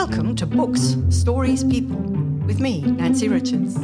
Welcome 0.00 0.36
to 0.36 0.46
Books, 0.46 0.96
Stories, 1.10 1.64
People 1.64 1.96
with 2.46 2.60
me, 2.60 2.82
Nancy 2.82 3.26
Richards. 3.26 3.74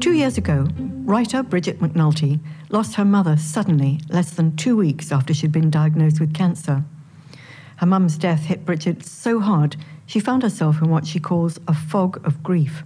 Two 0.00 0.14
years 0.14 0.38
ago, 0.38 0.66
writer 1.04 1.42
Bridget 1.42 1.80
McNulty 1.80 2.40
lost 2.70 2.94
her 2.94 3.04
mother 3.04 3.36
suddenly, 3.36 4.00
less 4.08 4.30
than 4.30 4.56
two 4.56 4.78
weeks 4.78 5.12
after 5.12 5.34
she'd 5.34 5.52
been 5.52 5.68
diagnosed 5.68 6.20
with 6.20 6.32
cancer. 6.32 6.84
Her 7.76 7.86
mum's 7.86 8.16
death 8.16 8.46
hit 8.46 8.64
Bridget 8.64 9.04
so 9.04 9.40
hard, 9.40 9.76
she 10.06 10.20
found 10.20 10.42
herself 10.42 10.80
in 10.80 10.88
what 10.88 11.06
she 11.06 11.20
calls 11.20 11.60
a 11.68 11.74
fog 11.74 12.26
of 12.26 12.42
grief. 12.42 12.82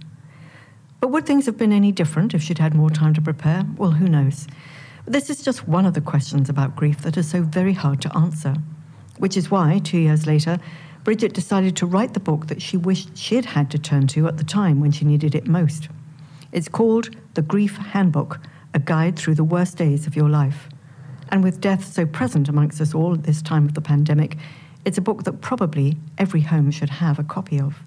But 0.99 1.11
would 1.11 1.25
things 1.25 1.45
have 1.45 1.55
been 1.55 1.71
any 1.71 1.93
different 1.93 2.33
if 2.33 2.43
she'd 2.43 2.59
had 2.59 2.75
more 2.75 2.89
time 2.89 3.13
to 3.13 3.21
prepare? 3.21 3.65
Well, 3.77 3.91
who 3.91 4.09
knows? 4.09 4.45
This 5.05 5.29
is 5.29 5.41
just 5.41 5.69
one 5.69 5.85
of 5.85 5.93
the 5.93 6.01
questions 6.01 6.49
about 6.49 6.75
grief 6.75 6.99
that 7.03 7.17
are 7.17 7.23
so 7.23 7.43
very 7.43 7.73
hard 7.73 8.01
to 8.01 8.13
answer. 8.13 8.55
Which 9.17 9.37
is 9.37 9.51
why, 9.51 9.79
two 9.79 9.99
years 9.99 10.25
later, 10.25 10.57
Bridget 11.03 11.33
decided 11.33 11.75
to 11.77 11.85
write 11.85 12.13
the 12.13 12.19
book 12.19 12.47
that 12.47 12.61
she 12.61 12.77
wished 12.77 13.17
she 13.17 13.41
had 13.41 13.71
to 13.71 13.79
turn 13.79 14.07
to 14.07 14.27
at 14.27 14.37
the 14.37 14.43
time 14.43 14.79
when 14.79 14.91
she 14.91 15.05
needed 15.05 15.33
it 15.33 15.47
most. 15.47 15.89
It's 16.51 16.67
called 16.67 17.15
The 17.33 17.41
Grief 17.41 17.77
Handbook 17.77 18.39
A 18.73 18.79
Guide 18.79 19.17
Through 19.17 19.35
the 19.35 19.43
Worst 19.43 19.77
Days 19.77 20.05
of 20.05 20.15
Your 20.15 20.29
Life. 20.29 20.69
And 21.29 21.43
with 21.43 21.61
death 21.61 21.91
so 21.91 22.05
present 22.05 22.49
amongst 22.49 22.81
us 22.81 22.93
all 22.93 23.13
at 23.13 23.23
this 23.23 23.41
time 23.41 23.65
of 23.65 23.73
the 23.73 23.81
pandemic, 23.81 24.37
it's 24.85 24.97
a 24.97 25.01
book 25.01 25.23
that 25.23 25.41
probably 25.41 25.97
every 26.17 26.41
home 26.41 26.71
should 26.71 26.89
have 26.89 27.19
a 27.19 27.23
copy 27.23 27.59
of. 27.59 27.79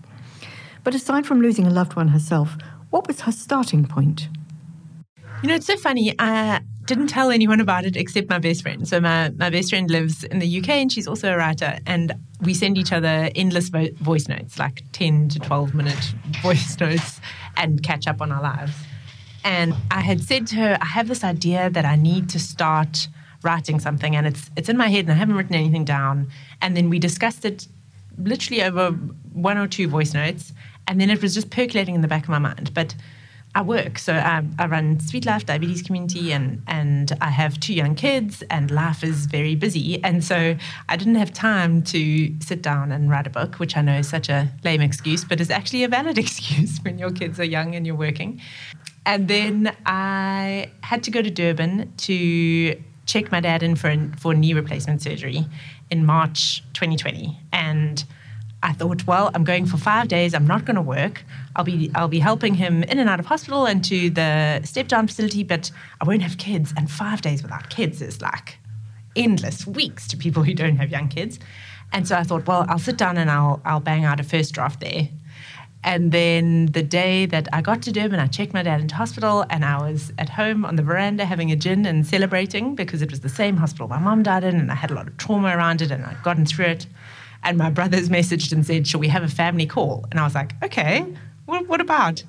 But 0.82 0.94
aside 0.94 1.26
from 1.26 1.40
losing 1.40 1.66
a 1.66 1.70
loved 1.70 1.94
one 1.94 2.08
herself, 2.08 2.56
what 2.90 3.06
was 3.06 3.22
her 3.22 3.32
starting 3.32 3.86
point? 3.86 4.28
You 5.42 5.48
know, 5.48 5.54
it's 5.56 5.66
so 5.66 5.76
funny. 5.76 6.14
I 6.18 6.60
didn't 6.86 7.08
tell 7.08 7.30
anyone 7.30 7.60
about 7.60 7.84
it 7.84 7.96
except 7.96 8.28
my 8.28 8.38
best 8.38 8.62
friend. 8.62 8.86
So 8.86 9.00
my, 9.00 9.30
my 9.30 9.50
best 9.50 9.70
friend 9.70 9.90
lives 9.90 10.24
in 10.24 10.38
the 10.38 10.58
UK 10.58 10.68
and 10.70 10.92
she's 10.92 11.06
also 11.06 11.32
a 11.32 11.36
writer. 11.36 11.78
And 11.86 12.12
we 12.40 12.54
send 12.54 12.78
each 12.78 12.92
other 12.92 13.30
endless 13.34 13.68
vo- 13.68 13.92
voice 14.00 14.28
notes, 14.28 14.58
like 14.58 14.82
10 14.92 15.28
to 15.30 15.38
12 15.38 15.74
minute 15.74 16.14
voice 16.42 16.78
notes, 16.78 17.20
and 17.56 17.82
catch 17.82 18.06
up 18.06 18.20
on 18.20 18.30
our 18.30 18.42
lives. 18.42 18.74
And 19.44 19.74
I 19.90 20.00
had 20.00 20.22
said 20.22 20.46
to 20.48 20.56
her, 20.56 20.78
I 20.80 20.86
have 20.86 21.08
this 21.08 21.22
idea 21.22 21.70
that 21.70 21.84
I 21.84 21.96
need 21.96 22.28
to 22.30 22.38
start 22.38 23.08
writing 23.42 23.78
something 23.78 24.16
and 24.16 24.26
it's 24.26 24.50
it's 24.56 24.70
in 24.70 24.76
my 24.78 24.88
head 24.88 25.04
and 25.04 25.12
I 25.12 25.16
haven't 25.16 25.36
written 25.36 25.54
anything 25.54 25.84
down. 25.84 26.28
And 26.62 26.76
then 26.76 26.88
we 26.88 26.98
discussed 26.98 27.44
it 27.44 27.68
literally 28.16 28.62
over 28.62 28.90
one 29.32 29.58
or 29.58 29.68
two 29.68 29.86
voice 29.86 30.14
notes. 30.14 30.52
And 30.86 31.00
then 31.00 31.10
it 31.10 31.20
was 31.22 31.34
just 31.34 31.50
percolating 31.50 31.94
in 31.94 32.00
the 32.00 32.08
back 32.08 32.24
of 32.24 32.28
my 32.30 32.38
mind. 32.38 32.72
But 32.74 32.94
I 33.56 33.62
work, 33.62 33.98
so 34.00 34.14
I, 34.14 34.42
I, 34.58 34.66
run 34.66 34.98
Sweet 34.98 35.26
Life 35.26 35.46
Diabetes 35.46 35.82
Community, 35.82 36.32
and 36.32 36.60
and 36.66 37.16
I 37.20 37.30
have 37.30 37.60
two 37.60 37.72
young 37.72 37.94
kids, 37.94 38.42
and 38.50 38.68
life 38.68 39.04
is 39.04 39.26
very 39.26 39.54
busy, 39.54 40.02
and 40.02 40.24
so 40.24 40.56
I 40.88 40.96
didn't 40.96 41.14
have 41.14 41.32
time 41.32 41.82
to 41.84 42.34
sit 42.40 42.62
down 42.62 42.90
and 42.90 43.08
write 43.08 43.28
a 43.28 43.30
book, 43.30 43.60
which 43.60 43.76
I 43.76 43.80
know 43.82 43.96
is 43.96 44.08
such 44.08 44.28
a 44.28 44.50
lame 44.64 44.80
excuse, 44.80 45.24
but 45.24 45.40
it's 45.40 45.50
actually 45.50 45.84
a 45.84 45.88
valid 45.88 46.18
excuse 46.24 46.78
when 46.78 46.98
your 46.98 47.12
kids 47.12 47.38
are 47.38 47.44
young 47.44 47.76
and 47.76 47.86
you're 47.86 47.94
working. 47.94 48.40
And 49.06 49.28
then 49.28 49.76
I 49.86 50.72
had 50.82 51.04
to 51.04 51.12
go 51.12 51.22
to 51.22 51.30
Durban 51.30 51.92
to 51.96 52.82
check 53.06 53.30
my 53.30 53.38
dad 53.38 53.62
in 53.62 53.76
for 53.76 53.94
for 54.18 54.34
knee 54.34 54.54
replacement 54.54 55.00
surgery 55.00 55.46
in 55.90 56.04
March 56.04 56.64
2020, 56.72 57.38
and 57.52 58.04
I 58.64 58.72
thought, 58.72 59.06
well, 59.06 59.30
I'm 59.34 59.44
going 59.44 59.66
for 59.66 59.76
five 59.76 60.08
days. 60.08 60.32
I'm 60.32 60.46
not 60.46 60.64
going 60.64 60.76
to 60.76 60.82
work. 60.82 61.22
I'll 61.54 61.64
be 61.64 61.90
I'll 61.94 62.08
be 62.08 62.18
helping 62.18 62.54
him 62.54 62.82
in 62.84 62.98
and 62.98 63.10
out 63.10 63.20
of 63.20 63.26
hospital 63.26 63.66
and 63.66 63.84
to 63.84 64.08
the 64.08 64.62
step 64.64 64.88
down 64.88 65.06
facility, 65.06 65.42
but 65.44 65.70
I 66.00 66.04
won't 66.04 66.22
have 66.22 66.38
kids. 66.38 66.72
And 66.76 66.90
five 66.90 67.20
days 67.20 67.42
without 67.42 67.68
kids 67.68 68.00
is 68.00 68.22
like 68.22 68.58
endless 69.16 69.66
weeks 69.66 70.08
to 70.08 70.16
people 70.16 70.42
who 70.42 70.54
don't 70.54 70.76
have 70.76 70.90
young 70.90 71.08
kids. 71.08 71.38
And 71.92 72.08
so 72.08 72.16
I 72.16 72.22
thought, 72.22 72.46
well, 72.46 72.64
I'll 72.68 72.78
sit 72.78 72.96
down 72.96 73.18
and 73.18 73.30
I'll 73.30 73.60
I'll 73.66 73.80
bang 73.80 74.04
out 74.06 74.18
a 74.18 74.24
first 74.24 74.54
draft 74.54 74.80
there. 74.80 75.08
And 75.84 76.12
then 76.12 76.66
the 76.72 76.82
day 76.82 77.26
that 77.26 77.46
I 77.52 77.60
got 77.60 77.82
to 77.82 77.92
Durban, 77.92 78.18
I 78.18 78.26
checked 78.28 78.54
my 78.54 78.62
dad 78.62 78.80
into 78.80 78.94
hospital, 78.94 79.44
and 79.50 79.62
I 79.62 79.76
was 79.76 80.10
at 80.16 80.30
home 80.30 80.64
on 80.64 80.76
the 80.76 80.82
veranda 80.82 81.26
having 81.26 81.52
a 81.52 81.56
gin 81.56 81.84
and 81.84 82.06
celebrating 82.06 82.74
because 82.74 83.02
it 83.02 83.10
was 83.10 83.20
the 83.20 83.28
same 83.28 83.58
hospital 83.58 83.88
my 83.88 83.98
mom 83.98 84.22
died 84.22 84.44
in, 84.44 84.56
and 84.56 84.72
I 84.72 84.74
had 84.74 84.90
a 84.90 84.94
lot 84.94 85.06
of 85.06 85.18
trauma 85.18 85.54
around 85.54 85.82
it, 85.82 85.90
and 85.90 86.02
I'd 86.06 86.22
gotten 86.22 86.46
through 86.46 86.64
it. 86.76 86.86
And 87.44 87.58
my 87.58 87.70
brothers 87.70 88.08
messaged 88.08 88.52
and 88.52 88.66
said, 88.66 88.86
Shall 88.86 89.00
we 89.00 89.08
have 89.08 89.22
a 89.22 89.28
family 89.28 89.66
call? 89.66 90.04
And 90.10 90.18
I 90.18 90.24
was 90.24 90.34
like, 90.34 90.52
Okay, 90.62 91.06
what, 91.46 91.68
what 91.68 91.80
about? 91.80 92.22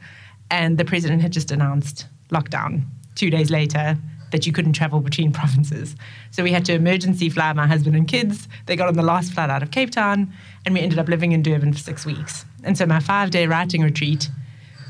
And 0.51 0.77
the 0.77 0.85
president 0.85 1.21
had 1.21 1.31
just 1.31 1.51
announced 1.51 2.07
lockdown 2.29 2.83
two 3.15 3.29
days 3.29 3.49
later 3.49 3.97
that 4.31 4.45
you 4.45 4.51
couldn't 4.51 4.73
travel 4.73 4.99
between 4.99 5.31
provinces. 5.39 5.95
So 6.31 6.43
we 6.43 6.51
had 6.51 6.65
to 6.65 6.73
emergency 6.73 7.29
fly 7.29 7.53
my 7.53 7.67
husband 7.67 7.95
and 7.95 8.07
kids. 8.07 8.47
They 8.65 8.75
got 8.75 8.87
on 8.87 8.95
the 8.95 9.03
last 9.03 9.33
flight 9.33 9.49
out 9.49 9.63
of 9.63 9.71
Cape 9.71 9.91
Town, 9.91 10.31
and 10.65 10.73
we 10.73 10.81
ended 10.81 10.99
up 10.99 11.07
living 11.07 11.31
in 11.31 11.41
Durban 11.41 11.73
for 11.73 11.79
six 11.79 12.05
weeks. 12.05 12.45
And 12.63 12.77
so 12.77 12.85
my 12.85 12.99
five 12.99 13.31
day 13.31 13.47
writing 13.47 13.81
retreat 13.81 14.29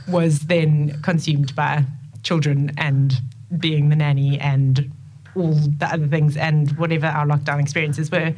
was 0.07 0.39
then 0.41 1.01
consumed 1.01 1.55
by 1.55 1.85
children 2.23 2.71
and 2.77 3.13
being 3.59 3.89
the 3.89 3.95
nanny 3.95 4.39
and 4.39 4.91
all 5.35 5.53
the 5.53 5.87
other 5.91 6.07
things 6.07 6.37
and 6.37 6.71
whatever 6.77 7.07
our 7.07 7.25
lockdown 7.25 7.61
experiences 7.61 8.09
were. 8.09 8.33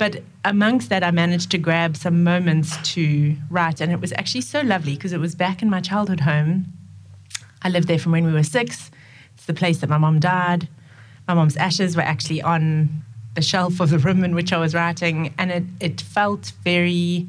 But 0.00 0.22
amongst 0.46 0.88
that, 0.88 1.04
I 1.04 1.10
managed 1.10 1.50
to 1.50 1.58
grab 1.58 1.94
some 1.94 2.24
moments 2.24 2.74
to 2.94 3.36
write. 3.50 3.82
And 3.82 3.92
it 3.92 4.00
was 4.00 4.14
actually 4.14 4.40
so 4.40 4.62
lovely 4.62 4.94
because 4.94 5.12
it 5.12 5.20
was 5.20 5.34
back 5.34 5.60
in 5.60 5.68
my 5.68 5.82
childhood 5.82 6.20
home. 6.20 6.72
I 7.60 7.68
lived 7.68 7.86
there 7.86 7.98
from 7.98 8.12
when 8.12 8.24
we 8.24 8.32
were 8.32 8.42
six. 8.42 8.90
It's 9.34 9.44
the 9.44 9.52
place 9.52 9.80
that 9.80 9.90
my 9.90 9.98
mom 9.98 10.18
died. 10.18 10.68
My 11.28 11.34
mom's 11.34 11.58
ashes 11.58 11.96
were 11.96 12.02
actually 12.02 12.40
on 12.40 13.02
the 13.34 13.42
shelf 13.42 13.78
of 13.78 13.90
the 13.90 13.98
room 13.98 14.24
in 14.24 14.34
which 14.34 14.54
I 14.54 14.56
was 14.56 14.74
writing. 14.74 15.34
And 15.36 15.50
it, 15.50 15.64
it 15.80 16.00
felt 16.00 16.52
very 16.64 17.28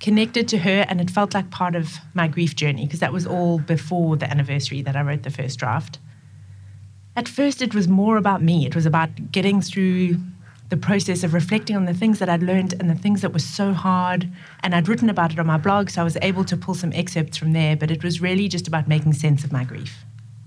connected 0.00 0.48
to 0.48 0.58
her 0.58 0.84
and 0.88 1.00
it 1.00 1.12
felt 1.12 1.32
like 1.32 1.52
part 1.52 1.76
of 1.76 1.98
my 2.14 2.26
grief 2.26 2.56
journey 2.56 2.86
because 2.86 2.98
that 2.98 3.12
was 3.12 3.24
all 3.24 3.60
before 3.60 4.16
the 4.16 4.28
anniversary 4.28 4.82
that 4.82 4.96
I 4.96 5.02
wrote 5.02 5.22
the 5.22 5.30
first 5.30 5.60
draft. 5.60 6.00
At 7.14 7.28
first, 7.28 7.62
it 7.62 7.72
was 7.72 7.86
more 7.86 8.16
about 8.16 8.42
me. 8.42 8.66
It 8.66 8.74
was 8.74 8.84
about 8.84 9.30
getting 9.30 9.60
through 9.62 10.16
the 10.70 10.76
process 10.76 11.24
of 11.24 11.34
reflecting 11.34 11.76
on 11.76 11.84
the 11.84 11.92
things 11.92 12.20
that 12.20 12.28
I'd 12.28 12.42
learned 12.42 12.74
and 12.80 12.88
the 12.88 12.94
things 12.94 13.20
that 13.22 13.32
were 13.32 13.40
so 13.40 13.72
hard. 13.72 14.30
And 14.62 14.74
I'd 14.74 14.88
written 14.88 15.10
about 15.10 15.32
it 15.32 15.38
on 15.38 15.46
my 15.46 15.58
blog, 15.58 15.90
so 15.90 16.00
I 16.00 16.04
was 16.04 16.16
able 16.22 16.44
to 16.44 16.56
pull 16.56 16.74
some 16.74 16.92
excerpts 16.92 17.36
from 17.36 17.52
there. 17.52 17.76
But 17.76 17.90
it 17.90 18.02
was 18.02 18.20
really 18.20 18.48
just 18.48 18.66
about 18.68 18.88
making 18.88 19.12
sense 19.14 19.44
of 19.44 19.52
my 19.52 19.64
grief. 19.64 20.04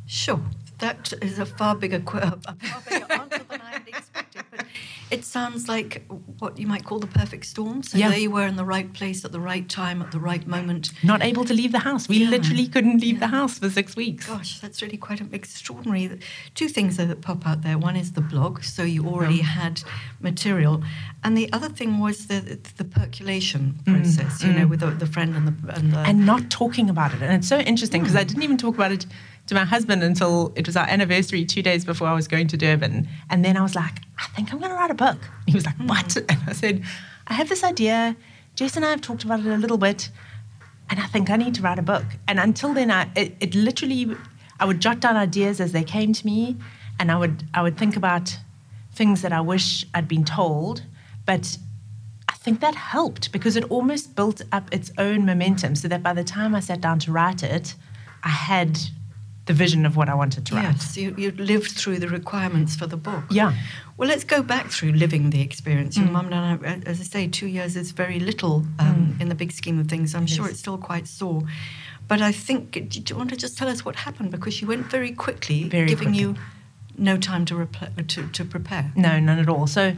Sure, 0.08 0.42
that 0.80 1.14
is 1.22 1.40
a 1.40 1.46
far 1.46 1.76
bigger, 1.76 1.98
a 2.08 2.56
far 2.56 2.56
bigger 2.90 3.12
answer 3.12 3.44
than 3.50 3.62
I 3.62 3.72
had 3.72 3.88
expected. 3.88 4.44
But 4.50 4.66
it 5.12 5.24
sounds 5.24 5.68
like 5.68 6.04
what 6.40 6.58
you 6.58 6.68
might 6.68 6.86
call 6.86 7.00
the 7.00 7.08
perfect 7.08 7.46
storm. 7.46 7.84
So 7.84 7.98
yeah. 7.98 8.10
there 8.10 8.20
you 8.20 8.32
were 8.32 8.48
in 8.48 8.56
the 8.56 8.66
right 8.66 8.92
place 8.94 9.24
at 9.26 9.32
the 9.32 9.40
right 9.40 9.68
time 9.68 10.02
at 10.02 10.12
the 10.12 10.20
right 10.20 10.46
moment. 10.48 10.92
Not 11.04 11.24
able 11.24 11.46
to 11.46 11.54
leave 11.54 11.72
the 11.72 11.80
house. 11.80 12.08
We 12.08 12.18
yeah. 12.18 12.30
literally 12.30 12.68
couldn't 12.68 13.00
leave 13.00 13.16
yeah. 13.16 13.20
the 13.22 13.28
house 13.28 13.60
for 13.60 13.70
six 13.70 13.96
weeks. 13.96 14.28
Gosh, 14.28 14.60
that's 14.60 14.82
really 14.82 14.98
quite 14.98 15.22
extraordinary. 15.34 16.20
Two 16.56 16.68
things 16.68 16.98
that 16.98 17.22
pop 17.22 17.46
out 17.48 17.62
there. 17.62 17.78
One 17.78 17.96
is 17.96 18.14
the 18.14 18.22
blog, 18.22 18.64
so 18.64 18.84
you 18.84 19.08
already 19.08 19.42
had 19.42 19.84
material, 20.20 20.84
and 21.24 21.38
the 21.38 21.52
other 21.54 21.70
thing 21.70 22.00
was 22.00 22.28
the 22.28 22.60
the 22.78 22.84
percolation 22.86 23.80
mm, 23.84 23.94
process. 23.94 24.42
Mm, 24.42 24.48
you 24.48 24.54
mm. 24.54 24.58
know, 24.58 24.68
with 24.68 24.80
the, 24.80 24.92
the, 24.92 25.06
friend 25.06 25.36
and 25.36 25.48
the, 25.48 25.76
and 25.76 25.94
the 25.94 26.00
and 26.00 26.26
not 26.26 26.50
talking 26.50 26.90
about 26.90 27.14
it. 27.14 27.22
And 27.22 27.34
it's 27.34 27.48
so 27.48 27.60
interesting 27.60 28.02
because 28.02 28.16
mm. 28.16 28.22
I 28.22 28.24
didn't 28.24 28.44
even 28.44 28.58
talk 28.58 28.76
about 28.76 28.92
it 28.92 29.06
to 29.48 29.56
my 29.56 29.66
husband 29.66 30.04
until 30.04 30.54
it 30.56 30.66
was 30.66 30.78
our 30.78 30.88
anniversary 30.88 31.46
two 31.46 31.62
days 31.62 31.84
before 31.84 32.08
I 32.08 32.14
was 32.14 32.28
going 32.28 32.48
to 32.48 32.58
Durban. 32.58 33.08
And 33.30 33.44
then 33.44 33.58
I 33.58 33.62
was 33.62 33.76
like, 33.76 34.00
I 34.18 34.28
think 34.36 34.54
I'm 34.54 34.60
going 34.60 34.72
to 34.72 34.76
write 34.78 34.92
a 34.92 34.96
book. 34.96 35.18
And 35.22 35.48
he 35.48 35.56
was 35.56 35.66
like, 35.66 35.76
What? 35.78 36.16
And 36.30 36.40
I 36.48 36.54
said, 36.54 36.84
I 37.28 37.34
have 37.34 37.50
this 37.50 37.64
idea. 37.64 38.16
Jess 38.56 38.76
and 38.76 38.86
I 38.86 38.92
have 38.92 39.02
talked 39.02 39.24
about 39.24 39.40
it 39.40 39.48
a 39.48 39.58
little 39.58 39.78
bit, 39.78 40.10
and 40.90 41.00
I 41.00 41.08
think 41.08 41.30
I 41.30 41.38
need 41.38 41.56
to 41.56 41.62
write 41.62 41.80
a 41.80 41.84
book. 41.84 42.06
And 42.28 42.40
until 42.40 42.74
then, 42.74 42.92
I, 42.92 43.10
it, 43.16 43.36
it 43.40 43.56
literally, 43.56 44.16
I 44.60 44.66
would 44.66 44.80
jot 44.80 45.00
down 45.00 45.18
ideas 45.18 45.60
as 45.60 45.72
they 45.72 45.84
came 45.84 46.14
to 46.14 46.26
me, 46.26 46.56
and 47.00 47.12
I 47.12 47.18
would, 47.18 47.44
I 47.54 47.64
would 47.64 47.78
think 47.78 47.96
about 47.98 48.38
things 48.94 49.24
that 49.24 49.34
I 49.34 49.42
wish 49.42 49.86
I'd 49.96 50.08
been 50.08 50.24
told. 50.24 50.84
But 51.26 51.58
I 52.30 52.34
think 52.34 52.60
that 52.60 52.76
helped 52.76 53.32
because 53.32 53.56
it 53.56 53.64
almost 53.72 54.16
built 54.16 54.42
up 54.52 54.72
its 54.72 54.92
own 54.98 55.26
momentum 55.26 55.76
so 55.76 55.88
that 55.88 56.04
by 56.04 56.14
the 56.14 56.24
time 56.24 56.54
I 56.54 56.60
sat 56.60 56.80
down 56.80 57.00
to 57.00 57.12
write 57.12 57.42
it, 57.42 57.74
I 58.24 58.30
had 58.30 58.80
the 59.46 59.54
vision 59.54 59.86
of 59.86 59.98
what 59.98 60.08
I 60.08 60.14
wanted 60.16 60.46
to 60.48 60.56
write. 60.56 60.64
Yes, 60.64 60.98
you, 60.98 61.14
you 61.18 61.32
lived 61.32 61.72
through 61.72 62.00
the 62.00 62.08
requirements 62.08 62.76
for 62.76 62.88
the 62.88 62.96
book. 62.96 63.26
Yeah. 63.30 63.54
Well, 63.98 64.08
let's 64.08 64.24
go 64.24 64.42
back 64.42 64.72
through 64.72 64.94
living 64.94 65.32
the 65.32 65.42
experience. 65.42 65.98
Your 65.98 66.08
mm. 66.08 66.12
mum 66.12 66.32
and 66.32 66.66
I, 66.66 66.90
as 66.90 67.02
I 67.02 67.04
say, 67.04 67.28
two 67.28 67.48
years 67.48 67.76
is 67.76 67.92
very 67.92 68.20
little 68.20 68.66
um, 68.80 69.16
mm. 69.18 69.22
in 69.22 69.30
the 69.30 69.36
big 69.36 69.52
scheme 69.52 69.80
of 69.80 69.88
things. 69.88 70.16
I'm 70.16 70.24
it 70.24 70.30
sure 70.30 70.46
is. 70.46 70.52
it's 70.52 70.60
still 70.60 70.78
quite 70.78 71.08
sore. 71.08 71.44
But 72.08 72.22
I 72.22 72.32
think, 72.32 72.72
do 72.72 73.02
you 73.06 73.16
want 73.16 73.30
to 73.32 73.36
just 73.36 73.58
tell 73.58 73.68
us 73.68 73.84
what 73.84 73.96
happened? 73.96 74.32
Because 74.32 74.62
you 74.62 74.68
went 74.68 74.86
very 74.88 75.12
quickly, 75.12 75.68
very 75.68 75.88
giving 75.88 76.10
quickly. 76.10 76.22
you 76.22 76.36
no 76.98 77.18
time 77.18 77.46
to, 77.46 77.56
repl- 77.56 78.08
to, 78.08 78.28
to 78.28 78.46
prepare. 78.46 78.92
No, 78.96 79.20
none 79.20 79.40
at 79.40 79.50
all. 79.50 79.68
So 79.68 79.94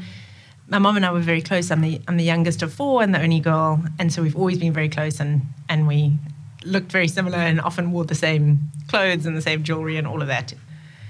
my 0.67 0.79
mum 0.79 0.95
and 0.95 1.05
I 1.05 1.11
were 1.11 1.19
very 1.19 1.41
close. 1.41 1.71
I'm 1.71 1.81
the 1.81 2.01
I'm 2.07 2.17
the 2.17 2.23
youngest 2.23 2.61
of 2.61 2.73
four 2.73 3.03
and 3.03 3.13
the 3.13 3.21
only 3.21 3.39
girl, 3.39 3.83
and 3.99 4.11
so 4.11 4.21
we've 4.21 4.35
always 4.35 4.57
been 4.57 4.73
very 4.73 4.89
close. 4.89 5.19
And 5.19 5.41
and 5.69 5.87
we 5.87 6.17
looked 6.63 6.91
very 6.91 7.07
similar 7.07 7.37
and 7.37 7.61
often 7.61 7.91
wore 7.91 8.05
the 8.05 8.15
same 8.15 8.71
clothes 8.95 9.25
and 9.25 9.35
the 9.35 9.41
same 9.41 9.63
jewelry 9.63 9.97
and 9.97 10.07
all 10.07 10.21
of 10.21 10.27
that. 10.27 10.53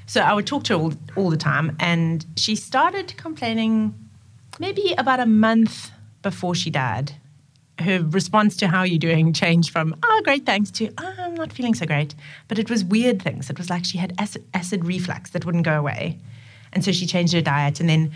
So 0.08 0.22
I 0.22 0.34
would 0.34 0.48
talk 0.48 0.64
to 0.66 0.78
her 0.78 0.84
all, 0.84 0.94
all 1.16 1.30
the 1.30 1.38
time. 1.38 1.76
And 1.80 2.26
she 2.36 2.56
started 2.56 3.16
complaining 3.18 3.94
maybe 4.60 4.94
about 4.98 5.20
a 5.20 5.26
month 5.26 5.92
before 6.22 6.56
she 6.56 6.70
died 6.70 7.14
her 7.80 8.02
response 8.10 8.56
to 8.58 8.68
how 8.68 8.80
are 8.80 8.88
you 8.88 8.98
doing 8.98 9.34
changed 9.34 9.70
from 9.72 9.96
oh 10.04 10.22
great 10.24 10.46
thanks 10.46 10.72
to 10.72 10.90
oh, 10.98 11.16
I'm 11.20 11.36
not 11.36 11.52
feeling 11.52 11.76
so 11.76 11.86
great. 11.86 12.16
But 12.48 12.60
it 12.60 12.70
was 12.70 12.84
weird 12.84 13.22
things. 13.22 13.50
It 13.50 13.58
was 13.58 13.70
like 13.70 13.86
she 13.86 13.98
had 13.98 14.14
acid, 14.18 14.46
acid 14.54 14.86
reflux 14.86 15.32
that 15.32 15.46
wouldn't 15.46 15.66
go 15.66 15.78
away, 15.78 16.20
and 16.74 16.84
so 16.84 16.92
she 16.92 17.06
changed 17.06 17.34
her 17.34 17.42
diet, 17.42 17.80
and 17.80 17.90
then 17.90 18.12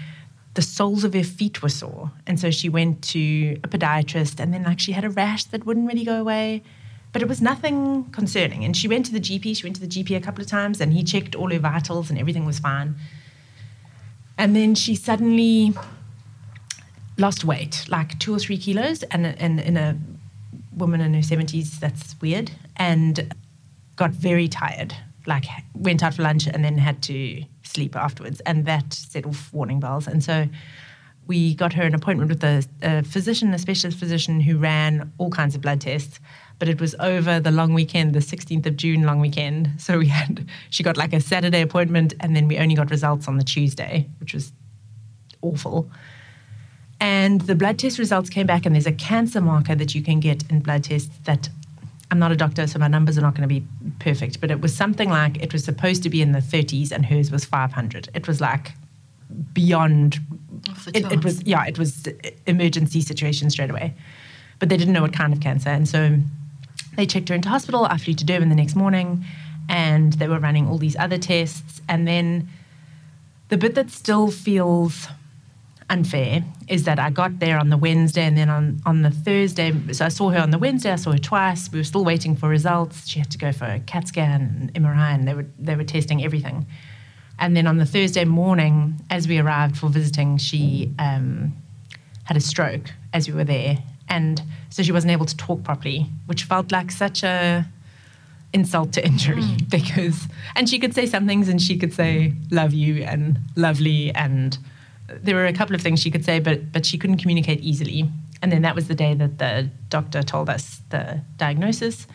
the 0.54 0.62
soles 0.62 1.04
of 1.04 1.14
her 1.14 1.24
feet 1.24 1.62
were 1.62 1.70
sore, 1.70 2.12
and 2.26 2.40
so 2.40 2.52
she 2.52 2.70
went 2.70 3.02
to 3.04 3.60
a 3.64 3.68
podiatrist, 3.68 4.40
and 4.40 4.54
then 4.54 4.64
like 4.64 4.80
she 4.80 4.94
had 4.94 5.04
a 5.04 5.10
rash 5.10 5.44
that 5.46 5.66
wouldn't 5.66 5.88
really 5.88 6.06
go 6.06 6.20
away. 6.20 6.64
But 7.12 7.22
it 7.22 7.28
was 7.28 7.42
nothing 7.42 8.06
concerning. 8.12 8.64
And 8.64 8.78
she 8.78 8.88
went 8.88 9.06
to 9.08 9.12
the 9.12 9.20
GP. 9.20 9.58
She 9.58 9.64
went 9.64 9.76
to 9.78 9.82
the 9.82 9.88
GP 9.88 10.16
a 10.16 10.20
couple 10.20 10.44
of 10.44 10.48
times 10.48 10.80
and 10.80 10.94
he 10.94 11.04
checked 11.04 11.36
all 11.36 11.50
her 11.52 11.60
vitals 11.60 12.10
and 12.10 12.20
everything 12.20 12.46
was 12.46 12.60
fine. 12.60 12.96
And 14.38 14.56
then 14.56 14.76
she 14.76 14.96
suddenly 14.96 15.74
lost 17.18 17.44
weight, 17.44 17.86
like 17.90 18.18
two 18.20 18.34
or 18.34 18.40
three 18.40 18.58
kilos, 18.58 19.04
and, 19.04 19.26
and 19.26 19.60
in 19.60 19.76
a 19.76 19.98
woman 20.76 21.02
in 21.02 21.14
her 21.14 21.20
70s, 21.20 21.80
that's 21.80 22.16
weird, 22.22 22.52
and 22.78 23.34
got 23.98 24.12
very 24.12 24.48
tired. 24.48 24.96
Like, 25.28 25.46
went 25.76 26.02
out 26.02 26.14
for 26.14 26.22
lunch 26.22 26.48
and 26.48 26.64
then 26.64 26.78
had 26.78 27.04
to 27.04 27.44
sleep 27.64 27.96
afterwards, 27.96 28.40
and 28.42 28.66
that 28.66 28.94
set 28.94 29.26
off 29.26 29.52
warning 29.54 29.80
bells. 29.80 30.08
And 30.08 30.24
so 30.24 30.48
we 31.30 31.56
got 31.56 31.72
her 31.72 31.84
an 31.84 31.96
appointment 31.96 32.30
with 32.30 32.44
a, 32.44 32.66
a 32.82 33.04
physician, 33.04 33.54
a 33.54 33.60
specialist 33.60 33.98
physician 33.98 34.42
who 34.42 34.58
ran 34.58 35.14
all 35.18 35.30
kinds 35.30 35.56
of 35.56 35.62
blood 35.62 35.80
tests 35.80 36.20
but 36.60 36.68
it 36.68 36.80
was 36.80 36.94
over 37.00 37.40
the 37.40 37.52
long 37.52 37.74
weekend, 37.74 38.14
the 38.14 38.20
16th 38.20 38.66
of 38.66 38.76
June 38.76 39.04
long 39.04 39.20
weekend. 39.20 39.72
So 39.80 39.98
we 39.98 40.08
had, 40.08 40.46
she 40.70 40.84
got 40.84 40.98
like 40.98 41.14
a 41.14 41.22
Saturday 41.22 41.62
appointment, 41.62 42.14
and 42.20 42.36
then 42.36 42.48
we 42.48 42.58
only 42.58 42.76
got 42.76 42.92
results 42.92 43.28
on 43.28 43.38
the 43.38 43.44
Tuesday, 43.44 44.08
which 44.20 44.34
was 44.34 44.52
awful. 45.42 45.90
And 47.00 47.42
the 47.42 47.56
blood 47.56 47.80
test 47.80 47.98
results 47.98 48.30
came 48.30 48.46
back, 48.46 48.66
and 48.66 48.76
there's 48.76 48.86
a 48.86 48.92
cancer 48.92 49.42
marker 49.42 49.74
that 49.74 49.96
you 49.96 50.04
can 50.04 50.20
get 50.20 50.44
in 50.52 50.60
blood 50.60 50.84
tests 50.84 51.18
that 51.24 51.50
I'm 52.12 52.20
not 52.20 52.32
a 52.32 52.36
doctor, 52.36 52.68
so 52.68 52.78
my 52.78 52.88
numbers 52.88 53.18
are 53.18 53.22
not 53.22 53.36
going 53.36 53.48
to 53.48 53.48
be 53.48 53.66
perfect, 54.00 54.42
but 54.42 54.52
it 54.52 54.62
was 54.62 54.76
something 54.76 55.10
like 55.10 55.42
it 55.42 55.54
was 55.54 55.64
supposed 55.64 56.04
to 56.04 56.10
be 56.10 56.22
in 56.22 56.34
the 56.34 56.40
30s, 56.40 56.92
and 56.92 57.06
hers 57.06 57.32
was 57.32 57.46
500. 57.46 58.10
It 58.14 58.28
was 58.28 58.42
like 58.42 58.74
beyond. 59.54 60.20
It, 60.94 61.12
it 61.12 61.24
was 61.24 61.44
yeah, 61.44 61.66
it 61.66 61.78
was 61.78 62.08
emergency 62.46 63.02
situation 63.02 63.50
straight 63.50 63.70
away, 63.70 63.94
but 64.60 64.70
they 64.70 64.78
didn't 64.78 64.94
know 64.94 65.02
what 65.02 65.14
kind 65.14 65.34
of 65.34 65.40
cancer, 65.40 65.70
and 65.70 65.88
so 65.88 66.18
they 66.96 67.06
checked 67.06 67.30
her 67.30 67.36
into 67.36 67.50
hospital. 67.50 67.86
I 67.86 67.98
flew 67.98 68.14
to 68.14 68.26
Durban 68.26 68.50
the 68.50 68.56
next 68.56 68.76
morning, 68.76 69.26
and 69.68 70.14
they 70.14 70.28
were 70.28 70.40
running 70.40 70.68
all 70.68 70.78
these 70.78 70.96
other 70.98 71.18
tests, 71.18 71.82
and 71.88 72.08
then 72.08 72.50
the 73.50 73.58
bit 73.58 73.76
that 73.76 73.90
still 73.90 74.32
feels 74.32 75.08
unfair 75.90 76.44
is 76.68 76.84
that 76.84 77.00
I 77.00 77.10
got 77.10 77.40
there 77.40 77.58
on 77.58 77.70
the 77.70 77.78
Wednesday 77.78 78.24
and 78.24 78.38
then 78.38 78.50
on, 78.50 78.80
on 78.86 79.02
the 79.02 79.10
Thursday. 79.10 79.74
So 79.92 80.06
I 80.06 80.10
saw 80.10 80.30
her 80.30 80.40
on 80.40 80.52
the 80.52 80.60
Wednesday, 80.60 80.92
I 80.92 80.96
saw 80.98 81.12
her 81.12 81.18
twice. 81.18 81.72
We 81.72 81.80
were 81.80 81.84
still 81.84 82.06
waiting 82.06 82.36
for 82.36 82.48
results. 82.48 83.08
She 83.08 83.20
had 83.20 83.32
to 83.32 83.38
go 83.38 83.52
for 83.52 83.66
a 83.66 83.80
CAT 83.80 84.08
scan 84.08 84.72
and 84.76 84.86
MRI, 84.86 85.16
and 85.16 85.28
they 85.28 85.34
were, 85.34 85.48
they 85.58 85.76
were 85.76 85.84
testing 85.84 86.24
everything. 86.24 86.68
And 87.40 87.56
then 87.56 87.68
on 87.68 87.78
the 87.78 87.86
Thursday 87.86 88.26
morning, 88.26 89.00
as 89.10 89.28
we 89.28 89.40
arrived 89.40 89.78
for 89.78 89.88
visiting, 89.90 90.38
she 90.38 90.94
um, 91.00 91.54
had 92.26 92.38
a 92.38 92.42
stroke 92.42 92.92
as 93.14 93.28
we 93.28 93.34
were 93.34 93.44
there. 93.46 93.78
And 94.10 94.42
so 94.70 94.84
she 94.84 94.92
wasn't 94.92 95.12
able 95.12 95.26
to 95.26 95.38
talk 95.38 95.64
properly, 95.64 96.08
which 96.26 96.44
felt 96.44 96.72
like 96.72 96.92
such 96.92 97.24
a 97.24 97.66
insult 98.52 98.94
to 98.94 99.06
injury 99.06 99.44
mm. 99.44 99.70
because 99.78 100.28
and 100.56 100.68
she 100.68 100.80
could 100.80 100.96
say 100.96 101.06
some 101.06 101.28
things 101.28 101.48
and 101.48 101.62
she 101.62 101.78
could 101.78 101.94
say 101.94 102.34
love 102.50 102.74
you 102.74 103.04
and 103.04 103.38
lovely 103.56 104.12
and 104.16 104.58
there 105.22 105.36
were 105.36 105.46
a 105.46 105.54
couple 105.54 105.76
of 105.76 105.82
things 105.82 106.00
she 106.00 106.12
could 106.12 106.26
say, 106.26 106.40
but 106.40 106.72
but 106.72 106.86
she 106.86 106.98
couldn't 106.98 107.18
communicate 107.18 107.60
easily. 107.62 108.10
And 108.42 108.52
then 108.52 108.62
that 108.62 108.76
was 108.76 108.88
the 108.88 108.96
day 108.96 109.14
that 109.16 109.38
the 109.38 109.70
doctor 109.90 110.24
told 110.24 110.50
us 110.50 110.82
the 110.90 111.22
diagnosis. 111.38 112.08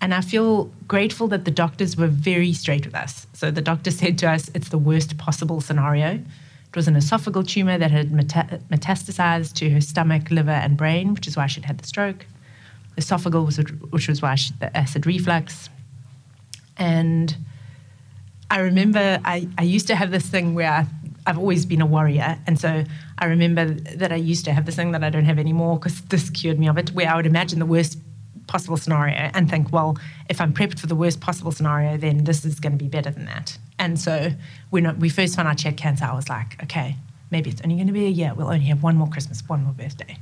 And 0.00 0.14
I 0.14 0.20
feel 0.20 0.70
grateful 0.86 1.26
that 1.28 1.44
the 1.44 1.50
doctors 1.50 1.96
were 1.96 2.06
very 2.06 2.52
straight 2.52 2.86
with 2.86 2.94
us. 2.94 3.26
So 3.32 3.50
the 3.50 3.60
doctor 3.60 3.90
said 3.90 4.18
to 4.18 4.30
us, 4.30 4.50
it's 4.54 4.68
the 4.68 4.78
worst 4.78 5.18
possible 5.18 5.60
scenario. 5.60 6.10
It 6.68 6.76
was 6.76 6.86
an 6.86 6.94
esophageal 6.94 7.46
tumor 7.46 7.78
that 7.78 7.90
had 7.90 8.12
meta- 8.12 8.60
metastasized 8.70 9.54
to 9.54 9.70
her 9.70 9.80
stomach, 9.80 10.30
liver, 10.30 10.50
and 10.50 10.76
brain, 10.76 11.14
which 11.14 11.26
is 11.26 11.36
why 11.36 11.46
she'd 11.46 11.64
had 11.64 11.78
the 11.78 11.86
stroke. 11.86 12.26
Esophageal, 12.96 13.44
was, 13.44 13.58
which 13.90 14.08
was 14.08 14.22
why 14.22 14.34
she 14.36 14.52
had 14.52 14.60
the 14.60 14.76
acid 14.76 15.06
reflux. 15.06 15.68
And 16.76 17.36
I 18.50 18.60
remember 18.60 19.18
I, 19.24 19.48
I 19.58 19.62
used 19.62 19.88
to 19.88 19.96
have 19.96 20.10
this 20.10 20.26
thing 20.26 20.54
where 20.54 20.70
I 20.70 20.86
I've 21.28 21.38
always 21.38 21.66
been 21.66 21.82
a 21.82 21.86
warrior. 21.86 22.38
And 22.46 22.58
so 22.58 22.84
I 23.18 23.26
remember 23.26 23.66
that 23.66 24.10
I 24.10 24.16
used 24.16 24.46
to 24.46 24.52
have 24.54 24.64
this 24.64 24.76
thing 24.76 24.92
that 24.92 25.04
I 25.04 25.10
don't 25.10 25.26
have 25.26 25.38
anymore 25.38 25.78
because 25.78 26.00
this 26.06 26.30
cured 26.30 26.58
me 26.58 26.68
of 26.68 26.78
it, 26.78 26.92
where 26.92 27.06
I 27.06 27.16
would 27.16 27.26
imagine 27.26 27.58
the 27.58 27.66
worst 27.66 27.98
possible 28.48 28.76
scenario 28.76 29.30
and 29.34 29.48
think, 29.48 29.72
well, 29.72 29.96
if 30.28 30.40
I'm 30.40 30.52
prepped 30.52 30.80
for 30.80 30.88
the 30.88 30.96
worst 30.96 31.20
possible 31.20 31.52
scenario, 31.52 31.96
then 31.96 32.24
this 32.24 32.44
is 32.44 32.58
going 32.58 32.72
to 32.72 32.78
be 32.78 32.88
better 32.88 33.10
than 33.10 33.26
that. 33.26 33.56
And 33.78 34.00
so 34.00 34.32
when 34.70 34.98
we 34.98 35.08
first 35.08 35.36
found 35.36 35.46
out 35.46 35.60
she 35.60 35.68
had 35.68 35.76
cancer, 35.76 36.04
I 36.04 36.14
was 36.14 36.28
like, 36.28 36.60
okay, 36.64 36.96
maybe 37.30 37.50
it's 37.50 37.60
only 37.62 37.76
going 37.76 37.86
to 37.86 37.92
be 37.92 38.06
a 38.06 38.10
year. 38.10 38.32
We'll 38.34 38.48
only 38.48 38.66
have 38.66 38.82
one 38.82 38.96
more 38.96 39.08
Christmas, 39.08 39.42
one 39.46 39.62
more 39.62 39.72
birthday. 39.72 40.18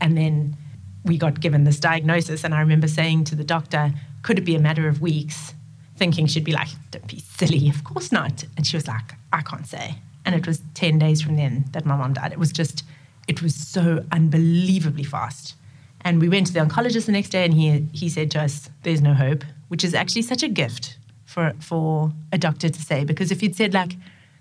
And 0.00 0.16
then 0.16 0.56
we 1.04 1.18
got 1.18 1.40
given 1.40 1.64
this 1.64 1.80
diagnosis. 1.80 2.44
And 2.44 2.54
I 2.54 2.60
remember 2.60 2.86
saying 2.86 3.24
to 3.24 3.34
the 3.34 3.44
doctor, 3.44 3.92
could 4.22 4.38
it 4.38 4.44
be 4.44 4.54
a 4.54 4.60
matter 4.60 4.86
of 4.86 5.00
weeks? 5.00 5.54
Thinking 5.96 6.26
she'd 6.26 6.44
be 6.44 6.52
like, 6.52 6.68
don't 6.90 7.06
be 7.06 7.18
silly, 7.18 7.68
of 7.68 7.84
course 7.84 8.12
not. 8.12 8.44
And 8.56 8.66
she 8.66 8.76
was 8.76 8.86
like, 8.86 9.14
I 9.32 9.42
can't 9.42 9.66
say. 9.66 9.96
And 10.24 10.34
it 10.34 10.46
was 10.46 10.62
10 10.74 10.98
days 10.98 11.22
from 11.22 11.36
then 11.36 11.64
that 11.72 11.84
my 11.84 11.96
mom 11.96 12.14
died. 12.14 12.32
It 12.32 12.38
was 12.38 12.52
just, 12.52 12.84
it 13.26 13.42
was 13.42 13.54
so 13.54 14.04
unbelievably 14.12 15.04
fast. 15.04 15.54
And 16.02 16.20
we 16.20 16.28
went 16.28 16.46
to 16.48 16.52
the 16.52 16.60
oncologist 16.60 17.06
the 17.06 17.12
next 17.12 17.30
day 17.30 17.44
and 17.44 17.54
he, 17.54 17.86
he 17.92 18.08
said 18.08 18.30
to 18.32 18.40
us, 18.40 18.70
There's 18.82 19.02
no 19.02 19.14
hope, 19.14 19.44
which 19.68 19.84
is 19.84 19.94
actually 19.94 20.22
such 20.22 20.42
a 20.42 20.48
gift 20.48 20.96
for, 21.26 21.52
for 21.60 22.12
a 22.32 22.38
doctor 22.38 22.68
to 22.68 22.80
say. 22.80 23.04
Because 23.04 23.30
if 23.30 23.40
he'd 23.40 23.54
said, 23.54 23.74
like, 23.74 23.96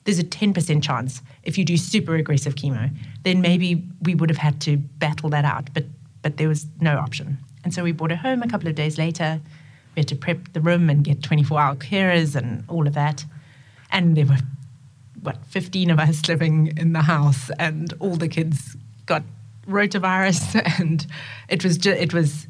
there's 0.05 0.19
a 0.19 0.23
10% 0.23 0.81
chance 0.81 1.21
if 1.43 1.57
you 1.57 1.65
do 1.65 1.77
super 1.77 2.15
aggressive 2.15 2.55
chemo, 2.55 2.89
then 3.23 3.41
maybe 3.41 3.83
we 4.01 4.15
would 4.15 4.29
have 4.29 4.37
had 4.37 4.59
to 4.61 4.77
battle 4.77 5.29
that 5.29 5.45
out. 5.45 5.69
But, 5.73 5.85
but 6.21 6.37
there 6.37 6.47
was 6.47 6.65
no 6.79 6.97
option. 6.97 7.37
And 7.63 7.73
so 7.73 7.83
we 7.83 7.91
brought 7.91 8.11
her 8.11 8.17
home 8.17 8.41
a 8.41 8.47
couple 8.47 8.67
of 8.69 8.75
days 8.75 8.97
later. 8.97 9.41
We 9.95 9.99
had 10.01 10.07
to 10.07 10.15
prep 10.15 10.53
the 10.53 10.61
room 10.61 10.89
and 10.89 11.03
get 11.03 11.21
24 11.21 11.59
hour 11.59 11.75
carers 11.75 12.35
and 12.35 12.63
all 12.67 12.87
of 12.87 12.93
that. 12.93 13.25
And 13.91 14.15
there 14.15 14.25
were 14.25 14.37
what 15.21 15.45
15 15.47 15.89
of 15.89 15.99
us 15.99 16.27
living 16.27 16.73
in 16.77 16.93
the 16.93 17.01
house 17.01 17.51
and 17.59 17.93
all 17.99 18.15
the 18.15 18.29
kids 18.29 18.77
got 19.05 19.23
rotavirus 19.69 20.55
and 20.79 21.05
it 21.47 21.63
was 21.63 21.77
just 21.77 21.99
it 21.99 22.13
was 22.13 22.47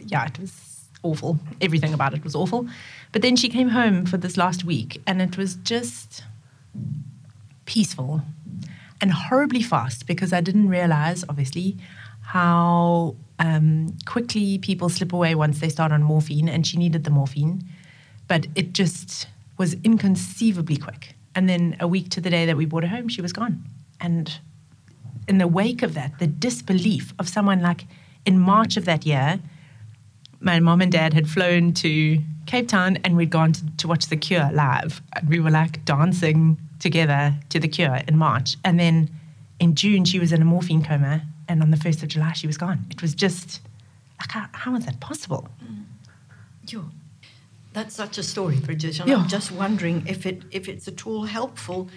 yeah 0.00 0.26
it 0.26 0.38
was 0.38 0.84
awful. 1.02 1.38
Everything 1.60 1.94
about 1.94 2.14
it 2.14 2.24
was 2.24 2.34
awful. 2.34 2.66
But 3.12 3.22
then 3.22 3.36
she 3.36 3.48
came 3.48 3.68
home 3.68 4.06
for 4.06 4.16
this 4.16 4.36
last 4.36 4.64
week 4.64 5.00
and 5.06 5.22
it 5.22 5.36
was 5.36 5.54
just 5.54 6.24
peaceful 7.64 8.22
and 9.00 9.12
horribly 9.12 9.62
fast 9.62 10.06
because 10.06 10.32
i 10.32 10.40
didn't 10.40 10.68
realize 10.68 11.24
obviously 11.28 11.76
how 12.26 13.14
um, 13.38 13.96
quickly 14.04 14.58
people 14.58 14.88
slip 14.88 15.12
away 15.12 15.34
once 15.34 15.60
they 15.60 15.68
start 15.68 15.92
on 15.92 16.02
morphine 16.02 16.48
and 16.48 16.66
she 16.66 16.76
needed 16.76 17.04
the 17.04 17.10
morphine. 17.10 17.64
But 18.28 18.46
it 18.54 18.72
just 18.72 19.28
was 19.58 19.74
inconceivably 19.84 20.76
quick. 20.76 21.14
And 21.34 21.48
then 21.48 21.76
a 21.78 21.86
week 21.86 22.10
to 22.10 22.20
the 22.20 22.30
day 22.30 22.46
that 22.46 22.56
we 22.56 22.64
brought 22.64 22.82
her 22.82 22.88
home, 22.88 23.08
she 23.08 23.22
was 23.22 23.32
gone. 23.32 23.64
And 24.00 24.40
in 25.28 25.38
the 25.38 25.48
wake 25.48 25.82
of 25.82 25.94
that, 25.94 26.18
the 26.18 26.26
disbelief 26.26 27.12
of 27.18 27.28
someone 27.28 27.60
like 27.60 27.86
in 28.24 28.38
March 28.38 28.76
of 28.76 28.84
that 28.84 29.06
year, 29.06 29.40
my 30.40 30.60
mom 30.60 30.80
and 30.80 30.92
dad 30.92 31.14
had 31.14 31.28
flown 31.28 31.72
to 31.74 32.18
Cape 32.46 32.68
Town 32.68 32.98
and 33.04 33.16
we'd 33.16 33.30
gone 33.30 33.52
to, 33.52 33.76
to 33.78 33.88
watch 33.88 34.06
The 34.06 34.16
Cure 34.16 34.50
live. 34.52 35.02
And 35.14 35.28
we 35.28 35.40
were 35.40 35.50
like 35.50 35.84
dancing 35.84 36.58
together 36.78 37.34
to 37.48 37.58
The 37.58 37.68
Cure 37.68 38.00
in 38.06 38.16
March. 38.16 38.56
And 38.64 38.78
then 38.78 39.10
in 39.58 39.74
June, 39.74 40.04
she 40.04 40.18
was 40.18 40.32
in 40.32 40.42
a 40.42 40.44
morphine 40.44 40.84
coma. 40.84 41.22
And 41.48 41.62
on 41.62 41.70
the 41.70 41.76
1st 41.76 42.02
of 42.02 42.08
July, 42.08 42.32
she 42.32 42.46
was 42.46 42.58
gone. 42.58 42.86
It 42.90 43.00
was 43.02 43.14
just 43.14 43.60
like, 44.20 44.30
how, 44.32 44.46
how 44.52 44.74
is 44.74 44.84
that 44.86 45.00
possible? 45.00 45.48
Mm. 45.64 45.84
Sure. 46.68 46.84
That's 47.72 47.94
such 47.94 48.18
a 48.18 48.22
story, 48.22 48.56
Bridget. 48.56 49.00
And 49.00 49.08
yeah. 49.08 49.16
I'm 49.16 49.28
just 49.28 49.52
wondering 49.52 50.06
if 50.06 50.24
it 50.24 50.42
if 50.50 50.66
it's 50.66 50.88
at 50.88 51.06
all 51.06 51.24
helpful, 51.24 51.90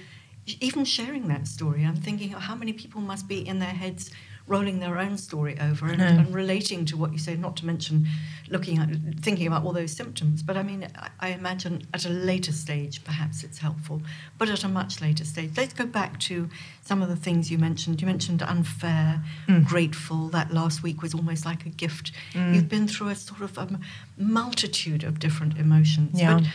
even 0.60 0.86
sharing 0.86 1.28
that 1.28 1.48
story. 1.48 1.84
I'm 1.84 1.96
thinking 1.96 2.32
how 2.32 2.56
many 2.56 2.74
people 2.74 3.02
must 3.02 3.28
be 3.28 3.48
in 3.48 3.60
their 3.60 3.70
heads 3.70 4.12
rolling 4.50 4.80
their 4.80 4.98
own 4.98 5.16
story 5.16 5.56
over 5.62 5.86
and, 5.86 6.02
and, 6.02 6.34
relating 6.34 6.84
to 6.84 6.98
what 6.98 7.14
you 7.14 7.20
say, 7.20 7.36
not 7.36 7.56
to 7.56 7.66
mention 7.68 8.08
looking 8.50 8.80
at, 8.80 8.90
thinking 9.22 9.46
about 9.46 9.64
all 9.64 9.72
those 9.72 9.92
symptoms. 9.92 10.42
But 10.42 10.58
I 10.58 10.64
mean, 10.64 10.88
I, 10.98 11.10
I, 11.20 11.30
imagine 11.30 11.84
at 11.94 12.06
a 12.06 12.10
later 12.10 12.52
stage, 12.52 13.04
perhaps 13.04 13.44
it's 13.44 13.60
helpful, 13.60 14.02
but 14.40 14.50
at 14.50 14.64
a 14.64 14.68
much 14.68 15.02
later 15.02 15.24
stage. 15.24 15.52
Let's 15.56 15.74
go 15.74 15.86
back 15.86 16.20
to 16.22 16.50
some 16.82 17.04
of 17.04 17.10
the 17.10 17.16
things 17.16 17.52
you 17.52 17.60
mentioned. 17.60 18.02
You 18.02 18.08
mentioned 18.08 18.42
unfair, 18.42 19.24
mm. 19.48 19.66
grateful. 19.68 20.30
That 20.30 20.52
last 20.52 20.82
week 20.82 21.04
was 21.04 21.14
almost 21.14 21.46
like 21.46 21.68
a 21.68 21.70
gift. 21.70 22.12
Mm. 22.34 22.56
You've 22.56 22.70
been 22.70 22.88
through 22.88 23.10
a 23.10 23.16
sort 23.16 23.42
of 23.42 23.56
a 23.58 23.80
multitude 24.18 25.04
of 25.04 25.20
different 25.20 25.60
emotions. 25.60 26.20
Yeah. 26.20 26.40
But 26.40 26.48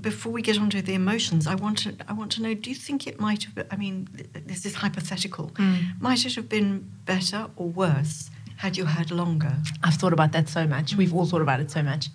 before 0.00 0.32
we 0.32 0.42
get 0.42 0.58
onto 0.58 0.82
the 0.82 0.94
emotions, 0.94 1.46
I 1.46 1.54
want 1.54 1.78
to 1.78 1.94
I 2.08 2.12
want 2.12 2.32
to 2.32 2.42
know: 2.42 2.54
Do 2.54 2.70
you 2.70 2.76
think 2.76 3.06
it 3.06 3.20
might 3.20 3.44
have? 3.44 3.66
I 3.70 3.76
mean, 3.76 4.08
this 4.46 4.64
is 4.64 4.74
hypothetical. 4.74 5.50
Mm. 5.54 6.00
Might 6.00 6.24
it 6.24 6.34
have 6.34 6.48
been 6.48 6.90
better 7.06 7.48
or 7.56 7.68
worse 7.68 8.30
had 8.58 8.76
you 8.76 8.84
had 8.84 9.10
longer? 9.10 9.56
I've 9.82 9.94
thought 9.94 10.12
about 10.12 10.32
that 10.32 10.48
so 10.48 10.66
much. 10.66 10.94
We've 10.94 11.14
all 11.14 11.26
thought 11.26 11.42
about 11.42 11.60
it 11.60 11.70
so 11.70 11.82
much 11.82 12.08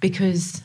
because 0.00 0.62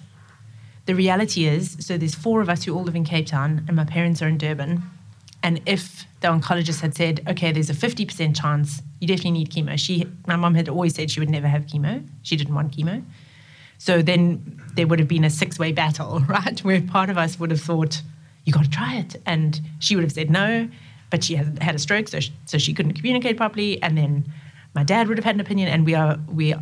the 0.86 0.96
reality 0.96 1.46
is 1.46 1.78
so 1.80 1.98
there's 1.98 2.16
four 2.16 2.42
of 2.42 2.50
us 2.50 2.64
who 2.64 2.76
all 2.76 2.84
live 2.84 2.96
in 2.96 3.04
Cape 3.04 3.28
Town, 3.28 3.64
and 3.68 3.76
my 3.76 3.86
parents 3.86 4.22
are 4.22 4.28
in 4.28 4.38
Durban. 4.38 4.84
And 5.44 5.62
if 5.66 6.06
the 6.22 6.30
oncologist 6.30 6.82
had 6.82 6.96
said, 6.96 7.22
okay, 7.28 7.52
there's 7.52 7.70
a 7.70 7.74
50% 7.74 8.36
chance 8.36 8.82
you 9.00 9.08
definitely 9.08 9.32
need 9.32 9.52
chemo, 9.52 9.78
she, 9.78 10.06
my 10.26 10.36
mom 10.36 10.56
had 10.56 10.68
always 10.68 10.96
said 10.96 11.12
she 11.12 11.20
would 11.20 11.30
never 11.30 11.48
have 11.48 11.68
chemo. 11.68 12.06
She 12.24 12.36
didn't 12.36 12.56
want 12.56 12.76
chemo. 12.76 13.04
So 13.78 14.02
then 14.02 14.62
there 14.78 14.88
would 14.88 15.00
have 15.00 15.08
been 15.08 15.26
a 15.26 15.30
six 15.30 15.60
way 15.60 15.74
battle, 15.74 16.20
right? 16.28 16.58
Where 16.64 16.82
part 16.82 17.10
of 17.10 17.18
us 17.18 17.38
would 17.40 17.52
have 17.52 17.62
thought, 17.62 18.02
you 18.46 18.54
got 18.54 18.64
to 18.64 18.70
try 18.70 18.96
it. 18.96 19.18
And 19.26 19.60
she 19.80 19.96
would 19.96 20.04
have 20.04 20.14
said 20.14 20.32
no, 20.32 20.70
but 21.10 21.24
she 21.24 21.36
had 21.36 21.62
had 21.62 21.76
a 21.76 21.80
stroke, 21.80 22.08
so 22.08 22.22
she, 22.22 22.32
so 22.46 22.58
she 22.58 22.74
couldn't 22.74 22.94
communicate 22.94 23.36
properly. 23.36 23.82
And 23.84 23.98
then 23.98 24.32
my 24.74 24.84
dad 24.84 25.10
would 25.10 25.18
have 25.18 25.26
had 25.26 25.36
an 25.36 25.42
opinion, 25.42 25.68
and 25.68 25.86
we 25.86 25.96
are, 25.96 26.18
we 26.32 26.54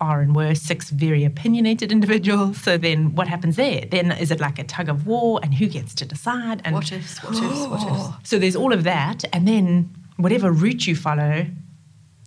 are 0.00 0.20
and 0.20 0.34
were 0.34 0.54
six 0.54 0.90
very 0.90 1.24
opinionated 1.24 1.92
individuals. 1.92 2.60
So 2.60 2.76
then 2.76 3.14
what 3.14 3.28
happens 3.28 3.56
there? 3.56 3.84
Then 3.90 4.12
is 4.12 4.30
it 4.30 4.40
like 4.40 4.58
a 4.58 4.64
tug 4.64 4.88
of 4.88 5.06
war 5.06 5.40
and 5.42 5.54
who 5.54 5.66
gets 5.66 5.94
to 5.96 6.04
decide? 6.04 6.60
And 6.64 6.74
What 6.74 6.92
ifs, 6.92 7.22
what 7.22 7.34
ifs, 7.34 7.66
what 7.66 7.92
ifs? 7.92 8.08
so 8.28 8.38
there's 8.38 8.56
all 8.56 8.72
of 8.72 8.84
that. 8.84 9.24
And 9.32 9.46
then 9.46 9.94
whatever 10.16 10.50
route 10.52 10.86
you 10.86 10.96
follow, 10.96 11.46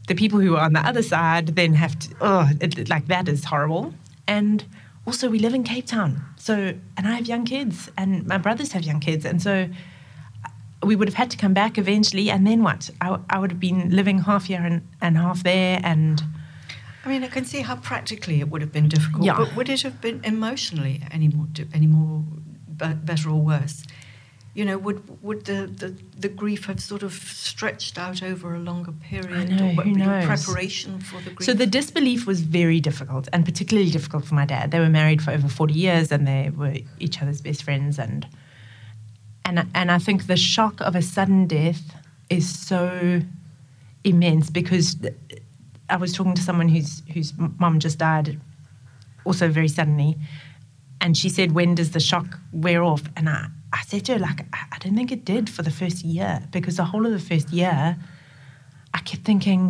the 0.08 0.16
people 0.16 0.40
who 0.40 0.56
are 0.56 0.64
on 0.64 0.74
the 0.74 0.80
other 0.80 1.04
side 1.04 1.48
then 1.56 1.74
have 1.74 1.98
to, 2.00 2.16
oh, 2.22 2.50
it, 2.62 2.90
like 2.90 3.08
that 3.08 3.28
is 3.28 3.44
horrible. 3.46 3.94
And 4.28 4.64
also, 5.08 5.30
we 5.30 5.40
live 5.40 5.54
in 5.54 5.64
Cape 5.64 5.86
Town. 5.88 6.22
So, 6.36 6.74
and 6.98 7.08
I 7.08 7.14
have 7.16 7.28
young 7.28 7.46
kids, 7.46 7.90
and 7.98 8.28
my 8.28 8.38
brothers 8.38 8.74
have 8.74 8.84
young 8.84 9.00
kids. 9.00 9.24
And 9.26 9.42
so 9.42 9.70
we 10.84 10.98
would 10.98 11.08
have 11.08 11.16
had 11.16 11.32
to 11.32 11.38
come 11.38 11.54
back 11.54 11.78
eventually. 11.78 12.30
And 12.30 12.46
then 12.46 12.62
what? 12.62 12.90
I, 13.00 13.18
I 13.30 13.40
would 13.40 13.52
have 13.52 13.60
been 13.60 13.90
living 13.96 14.20
half 14.20 14.46
here 14.46 14.62
and, 14.62 14.86
and 15.02 15.18
half 15.18 15.44
there. 15.44 15.80
And 15.82 16.22
I 17.06 17.10
mean, 17.10 17.24
I 17.24 17.28
can 17.28 17.46
see 17.46 17.62
how 17.62 17.78
practically 17.78 18.42
it 18.42 18.50
would 18.50 18.62
have 18.62 18.74
been 18.74 18.90
difficult, 18.90 19.24
Yeah. 19.24 19.38
but 19.38 19.56
would 19.56 19.70
it 19.70 19.82
have 19.84 20.02
been 20.02 20.20
emotionally 20.26 21.02
any 21.10 21.30
more, 21.30 21.48
any 21.74 21.88
more 21.88 22.24
better 22.68 23.30
or 23.30 23.42
worse? 23.42 23.86
You 24.58 24.66
know, 24.66 24.80
would 24.80 25.00
would 25.22 25.46
the, 25.46 25.68
the, 25.68 25.94
the 26.20 26.30
grief 26.30 26.66
have 26.66 26.80
sort 26.80 27.04
of 27.04 27.14
stretched 27.14 28.00
out 28.00 28.24
over 28.24 28.56
a 28.56 28.60
longer 28.60 28.92
period? 28.92 29.50
know, 29.52 29.68
or 29.68 29.76
what- 29.76 29.86
your 29.86 30.22
preparation 30.24 31.00
for 31.00 31.22
the 31.22 31.30
grief? 31.30 31.46
So 31.46 31.54
the 31.54 31.68
disbelief 31.68 32.26
was 32.26 32.42
very 32.42 32.80
difficult, 32.80 33.28
and 33.32 33.46
particularly 33.46 33.92
difficult 33.92 34.26
for 34.26 34.34
my 34.34 34.46
dad. 34.46 34.72
They 34.72 34.80
were 34.80 34.90
married 34.90 35.22
for 35.22 35.30
over 35.30 35.48
forty 35.48 35.76
years, 35.76 36.12
and 36.12 36.26
they 36.26 36.50
were 36.50 36.74
each 37.00 37.22
other's 37.22 37.40
best 37.40 37.62
friends, 37.62 38.00
and 38.00 38.26
and 39.46 39.70
and 39.76 39.92
I 39.92 40.00
think 40.00 40.26
the 40.26 40.38
shock 40.38 40.82
of 40.82 40.96
a 40.96 41.04
sudden 41.04 41.46
death 41.46 41.84
is 42.32 42.50
so 42.50 43.22
immense 44.04 44.50
because 44.50 44.98
I 45.88 45.98
was 45.98 46.14
talking 46.14 46.34
to 46.34 46.42
someone 46.42 46.68
whose 46.70 47.04
whose 47.14 47.32
mum 47.60 47.80
just 47.80 48.00
died, 48.00 48.40
also 49.24 49.50
very 49.50 49.68
suddenly, 49.68 50.18
and 51.00 51.16
she 51.16 51.30
said, 51.30 51.52
"When 51.52 51.76
does 51.76 51.92
the 51.92 52.00
shock 52.00 52.40
wear 52.52 52.82
off?" 52.82 53.04
And 53.16 53.30
I. 53.30 53.50
I 53.78 53.82
said 53.84 54.06
to 54.06 54.14
her, 54.14 54.20
like, 54.20 54.42
I 54.54 54.60
I 54.74 54.78
don't 54.80 54.96
think 54.96 55.12
it 55.12 55.24
did 55.26 55.50
for 55.50 55.64
the 55.64 55.72
first 55.72 56.04
year 56.04 56.42
because 56.52 56.78
the 56.78 56.84
whole 56.86 57.06
of 57.06 57.12
the 57.12 57.20
first 57.20 57.52
year, 57.52 57.98
I 58.94 59.00
kept 59.00 59.24
thinking, 59.24 59.62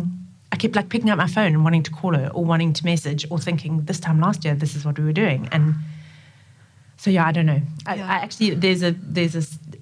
I 0.52 0.56
kept 0.56 0.74
like 0.76 0.88
picking 0.88 1.10
up 1.10 1.18
my 1.18 1.26
phone 1.26 1.52
and 1.54 1.62
wanting 1.64 1.82
to 1.84 1.90
call 1.90 2.14
her 2.14 2.28
or 2.28 2.44
wanting 2.44 2.72
to 2.74 2.84
message 2.84 3.26
or 3.30 3.38
thinking, 3.38 3.84
this 3.84 4.00
time 4.00 4.20
last 4.20 4.44
year, 4.44 4.54
this 4.54 4.74
is 4.76 4.84
what 4.84 4.98
we 4.98 5.04
were 5.04 5.12
doing. 5.12 5.48
And 5.52 5.74
so, 6.96 7.10
yeah, 7.10 7.26
I 7.26 7.32
don't 7.32 7.46
know. 7.46 7.60
I, 7.86 7.94
Yeah. 7.96 8.06
I 8.06 8.16
actually, 8.24 8.50
there's 8.54 8.82
a 8.82 8.92
there's 9.16 9.34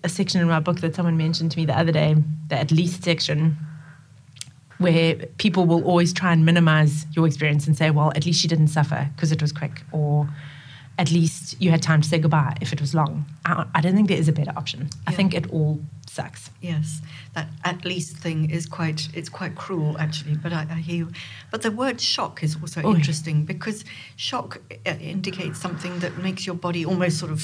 a 0.04 0.08
section 0.08 0.40
in 0.40 0.48
my 0.48 0.60
book 0.60 0.80
that 0.80 0.94
someone 0.94 1.16
mentioned 1.16 1.50
to 1.52 1.58
me 1.58 1.64
the 1.66 1.78
other 1.78 1.92
day, 1.92 2.16
the 2.48 2.56
at 2.58 2.70
least 2.70 3.04
section, 3.04 3.56
where 4.78 5.16
people 5.38 5.64
will 5.66 5.82
always 5.84 6.12
try 6.12 6.32
and 6.32 6.44
minimize 6.44 7.06
your 7.12 7.26
experience 7.26 7.66
and 7.66 7.76
say, 7.76 7.90
well, 7.90 8.12
at 8.14 8.26
least 8.26 8.40
she 8.40 8.48
didn't 8.48 8.68
suffer 8.68 9.08
because 9.14 9.32
it 9.32 9.40
was 9.40 9.52
quick, 9.52 9.82
or 9.92 10.28
at 10.98 11.10
least 11.12 11.60
you 11.60 11.70
had 11.70 11.82
time 11.82 12.00
to 12.00 12.08
say 12.08 12.18
goodbye 12.18 12.56
if 12.60 12.72
it 12.72 12.80
was 12.80 12.94
long. 12.94 13.24
I, 13.44 13.66
I 13.74 13.80
don't 13.82 13.94
think 13.94 14.08
there 14.08 14.18
is 14.18 14.28
a 14.28 14.32
better 14.32 14.52
option. 14.56 14.88
I 15.06 15.12
think 15.12 15.34
it 15.34 15.50
all 15.50 15.78
sucks. 16.08 16.50
Yes, 16.62 17.02
that 17.34 17.48
at 17.64 17.84
least 17.84 18.16
thing 18.16 18.50
is 18.50 18.64
quite 18.66 19.08
it's 19.12 19.28
quite 19.28 19.54
cruel 19.56 19.96
actually. 19.98 20.36
But 20.36 20.52
I, 20.52 20.66
I 20.70 20.74
hear 20.76 20.96
you. 20.96 21.12
But 21.50 21.62
the 21.62 21.70
word 21.70 22.00
shock 22.00 22.42
is 22.42 22.56
also 22.60 22.80
Oh, 22.82 22.90
yeah. 22.90 22.96
interesting 22.96 23.44
because 23.44 23.84
shock 24.16 24.60
uh, 24.86 24.90
indicates 25.00 25.60
something 25.60 25.98
that 25.98 26.16
makes 26.18 26.46
your 26.46 26.56
body 26.56 26.86
almost 26.86 27.18
sort 27.18 27.32
of 27.32 27.42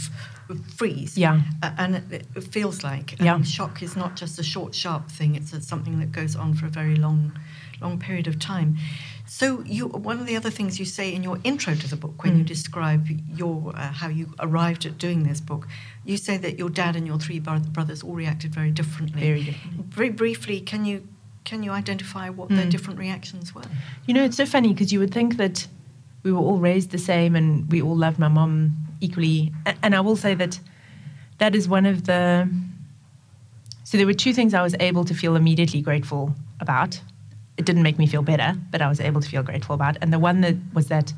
freeze. 0.76 1.18
Yeah. 1.18 1.42
Uh, 1.62 1.72
and 1.78 1.96
it, 1.96 2.26
it 2.34 2.44
feels 2.44 2.82
like 2.82 3.20
Yeah. 3.20 3.34
um, 3.34 3.44
shock 3.44 3.82
is 3.82 3.96
not 3.96 4.16
just 4.16 4.38
a 4.38 4.42
short, 4.42 4.74
sharp 4.74 5.10
thing. 5.10 5.34
It's 5.34 5.52
a, 5.52 5.60
something 5.60 5.98
that 6.00 6.10
goes 6.12 6.36
on 6.36 6.54
for 6.54 6.66
a 6.66 6.70
very 6.70 6.96
long, 6.96 7.32
long 7.82 7.98
period 7.98 8.26
of 8.26 8.38
time. 8.38 8.76
So 9.26 9.62
you 9.64 9.86
one 9.88 10.20
of 10.20 10.26
the 10.26 10.36
other 10.36 10.50
things 10.50 10.78
you 10.78 10.84
say 10.84 11.14
in 11.14 11.22
your 11.22 11.38
intro 11.44 11.74
to 11.74 11.88
the 11.88 11.96
book 11.96 12.22
when 12.24 12.36
you 12.38 12.44
Mm. 12.44 12.48
describe 12.48 13.08
your 13.36 13.72
uh, 13.76 13.92
how 13.92 14.08
you 14.08 14.34
arrived 14.40 14.84
at 14.86 14.98
doing 14.98 15.22
this 15.22 15.40
book, 15.40 15.66
you 16.04 16.16
say 16.16 16.36
that 16.38 16.58
your 16.58 16.68
dad 16.70 16.96
and 16.96 17.06
your 17.06 17.18
three 17.18 17.38
bro- 17.38 17.60
brothers 17.60 18.02
all 18.02 18.14
reacted 18.14 18.54
very 18.54 18.70
differently. 18.70 19.20
Very 19.20 19.44
differently. 19.44 19.84
Very 19.90 20.10
briefly, 20.10 20.60
can 20.60 20.84
you 20.84 21.06
can 21.44 21.62
you 21.62 21.72
identify 21.72 22.28
what 22.30 22.48
their 22.50 22.66
Mm. 22.66 22.70
different 22.70 22.98
reactions 23.00 23.54
were? 23.54 23.62
You 24.06 24.14
know, 24.14 24.24
it's 24.24 24.36
so 24.36 24.46
funny 24.46 24.72
because 24.72 24.92
you 24.92 24.98
would 25.00 25.12
think 25.12 25.36
that 25.38 25.66
we 26.24 26.30
were 26.32 26.38
all 26.38 26.58
raised 26.58 26.90
the 26.90 26.98
same 26.98 27.34
and 27.34 27.70
we 27.72 27.80
all 27.82 27.96
loved 27.96 28.18
my 28.18 28.28
mom 28.28 28.76
equally. 29.00 29.52
And 29.82 29.94
I 29.94 30.00
will 30.00 30.16
say 30.16 30.34
that 30.34 30.60
that 31.38 31.54
is 31.54 31.68
one 31.68 31.86
of 31.86 32.04
the. 32.04 32.48
So 33.84 33.96
there 33.98 34.06
were 34.06 34.14
two 34.14 34.32
things 34.32 34.54
I 34.54 34.62
was 34.62 34.74
able 34.80 35.04
to 35.04 35.14
feel 35.14 35.34
immediately 35.36 35.80
grateful 35.82 36.34
about. 36.60 37.00
It 37.56 37.64
didn't 37.66 37.82
make 37.82 37.98
me 37.98 38.06
feel 38.06 38.22
better, 38.22 38.54
but 38.70 38.80
I 38.80 38.88
was 38.88 39.00
able 39.00 39.20
to 39.20 39.28
feel 39.28 39.42
grateful 39.42 39.74
about. 39.74 39.96
And 40.00 40.12
the 40.12 40.18
one 40.18 40.40
that 40.40 40.56
was 40.72 40.88
that 40.88 41.12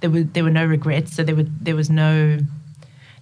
there 0.00 0.10
were 0.10 0.22
there 0.22 0.44
were 0.44 0.50
no 0.50 0.64
regrets. 0.66 1.14
So 1.14 1.22
there 1.22 1.36
were 1.36 1.46
there 1.60 1.76
was 1.76 1.90
no. 1.90 2.38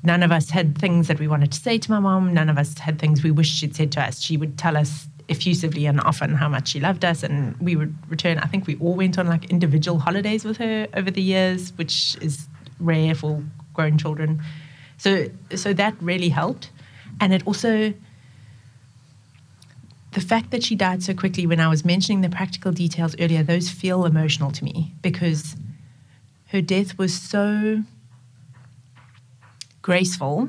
None 0.05 0.23
of 0.23 0.31
us 0.31 0.51
had 0.51 0.79
things 0.79 1.09
that 1.09 1.19
we 1.19 1.27
wanted 1.27 1.51
to 1.51 1.59
say 1.59 1.77
to 1.77 1.91
my 1.91 1.99
mom. 1.99 2.33
None 2.33 2.49
of 2.49 2.57
us 2.57 2.79
had 2.79 3.01
things 3.01 3.25
we 3.25 3.33
wished 3.33 3.59
she'd 3.59 3.75
said 3.75 3.91
to 3.93 4.01
us. 4.01 4.21
She 4.21 4.37
would 4.37 4.57
tell 4.57 4.77
us 4.77 5.09
effusively 5.29 5.87
and 5.87 6.01
often 6.01 6.35
how 6.35 6.49
much 6.49 6.69
she 6.69 6.81
loved 6.81 7.05
us, 7.05 7.23
and 7.23 7.57
we 7.61 7.77
would 7.77 7.95
return. 8.09 8.39
I 8.39 8.47
think 8.47 8.67
we 8.67 8.77
all 8.77 8.95
went 8.95 9.19
on 9.19 9.27
like 9.27 9.51
individual 9.51 9.99
holidays 9.99 10.45
with 10.45 10.57
her 10.59 10.87
over 10.95 11.11
the 11.11 11.23
years, 11.23 11.73
which 11.77 12.17
is 12.21 12.49
rare 12.79 13.15
for 13.15 13.43
grown 13.75 13.99
children. 13.99 14.43
So, 14.99 15.27
so 15.55 15.73
that 15.75 15.95
really 16.01 16.29
helped, 16.29 16.71
and 17.21 17.33
it 17.35 17.47
also 17.47 17.93
the 20.19 20.27
fact 20.27 20.51
that 20.51 20.65
she 20.65 20.75
died 20.75 21.01
so 21.01 21.15
quickly. 21.15 21.47
When 21.47 21.61
I 21.61 21.69
was 21.69 21.85
mentioning 21.85 22.23
the 22.23 22.29
practical 22.29 22.73
details 22.73 23.15
earlier, 23.21 23.45
those 23.45 23.71
feel 23.71 24.05
emotional 24.05 24.51
to 24.51 24.65
me 24.65 24.93
because 25.01 25.55
her 26.47 26.61
death 26.61 26.99
was 26.99 27.15
so 27.15 27.85
graceful 29.81 30.49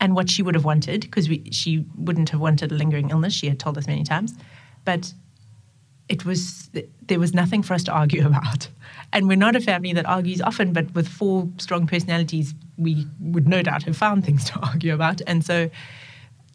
and 0.00 0.16
what 0.16 0.30
she 0.30 0.42
would 0.42 0.54
have 0.54 0.64
wanted 0.64 1.02
because 1.02 1.28
she 1.50 1.84
wouldn't 1.94 2.30
have 2.30 2.40
wanted 2.40 2.72
a 2.72 2.74
lingering 2.74 3.10
illness. 3.10 3.34
She 3.34 3.48
had 3.48 3.60
told 3.60 3.76
us 3.76 3.86
many 3.86 4.02
times. 4.02 4.32
But 4.86 5.12
it 6.08 6.24
was 6.24 6.70
there 7.06 7.20
was 7.20 7.34
nothing 7.34 7.62
for 7.62 7.74
us 7.74 7.84
to 7.84 7.92
argue 7.92 8.26
about. 8.32 8.68
And 9.12 9.28
we're 9.28 9.36
not 9.36 9.54
a 9.54 9.60
family 9.60 9.92
that 9.92 10.06
argues 10.06 10.40
often 10.40 10.72
but 10.72 10.94
with 10.94 11.06
four 11.06 11.50
strong 11.58 11.86
personalities 11.86 12.54
we 12.78 13.06
would 13.20 13.46
no 13.46 13.60
doubt 13.60 13.82
have 13.82 13.96
found 13.96 14.24
things 14.24 14.44
to 14.44 14.58
argue 14.62 14.94
about. 14.94 15.20
And 15.26 15.44
so 15.44 15.68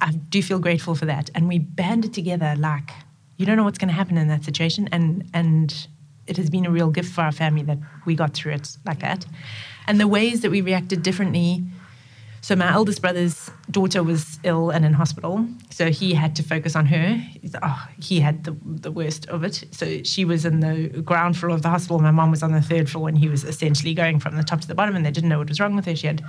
i 0.01 0.11
do 0.11 0.41
feel 0.41 0.59
grateful 0.59 0.95
for 0.95 1.05
that 1.05 1.29
and 1.35 1.47
we 1.47 1.59
banded 1.59 2.13
together 2.13 2.55
like 2.57 2.91
you 3.37 3.45
don't 3.45 3.57
know 3.57 3.63
what's 3.63 3.77
going 3.77 3.89
to 3.89 3.93
happen 3.93 4.17
in 4.17 4.27
that 4.27 4.43
situation 4.43 4.87
and 4.91 5.29
and 5.33 5.87
it 6.25 6.35
has 6.35 6.49
been 6.49 6.65
a 6.65 6.71
real 6.71 6.89
gift 6.89 7.13
for 7.13 7.21
our 7.21 7.31
family 7.31 7.63
that 7.63 7.77
we 8.05 8.15
got 8.15 8.33
through 8.33 8.53
it 8.53 8.77
like 8.85 8.99
that 8.99 9.25
and 9.87 9.99
the 9.99 10.07
ways 10.07 10.41
that 10.41 10.51
we 10.51 10.61
reacted 10.61 11.03
differently 11.03 11.63
so 12.47 12.55
my 12.55 12.71
eldest 12.71 13.01
brother's 13.01 13.51
daughter 13.69 14.01
was 14.03 14.39
ill 14.43 14.69
and 14.69 14.85
in 14.85 14.93
hospital, 14.93 15.45
so 15.69 15.89
he 15.89 16.13
had 16.13 16.33
to 16.37 16.43
focus 16.43 16.77
on 16.77 16.85
her. 16.85 17.21
Oh, 17.61 17.87
he 17.99 18.21
had 18.21 18.45
the, 18.45 18.55
the 18.63 18.89
worst 18.89 19.25
of 19.27 19.43
it. 19.43 19.65
So 19.71 20.01
she 20.03 20.23
was 20.23 20.45
in 20.45 20.61
the 20.61 21.01
ground 21.01 21.37
floor 21.37 21.53
of 21.53 21.61
the 21.61 21.69
hospital. 21.69 21.99
My 21.99 22.11
mom 22.11 22.31
was 22.31 22.43
on 22.43 22.53
the 22.53 22.61
third 22.61 22.89
floor, 22.89 23.09
and 23.09 23.17
he 23.17 23.27
was 23.27 23.43
essentially 23.43 23.93
going 23.93 24.21
from 24.21 24.37
the 24.37 24.43
top 24.43 24.61
to 24.61 24.67
the 24.67 24.75
bottom, 24.75 24.95
and 24.95 25.05
they 25.05 25.11
didn't 25.11 25.29
know 25.29 25.39
what 25.39 25.49
was 25.49 25.59
wrong 25.59 25.75
with 25.75 25.85
her. 25.87 25.95
She 25.95 26.07
had 26.07 26.23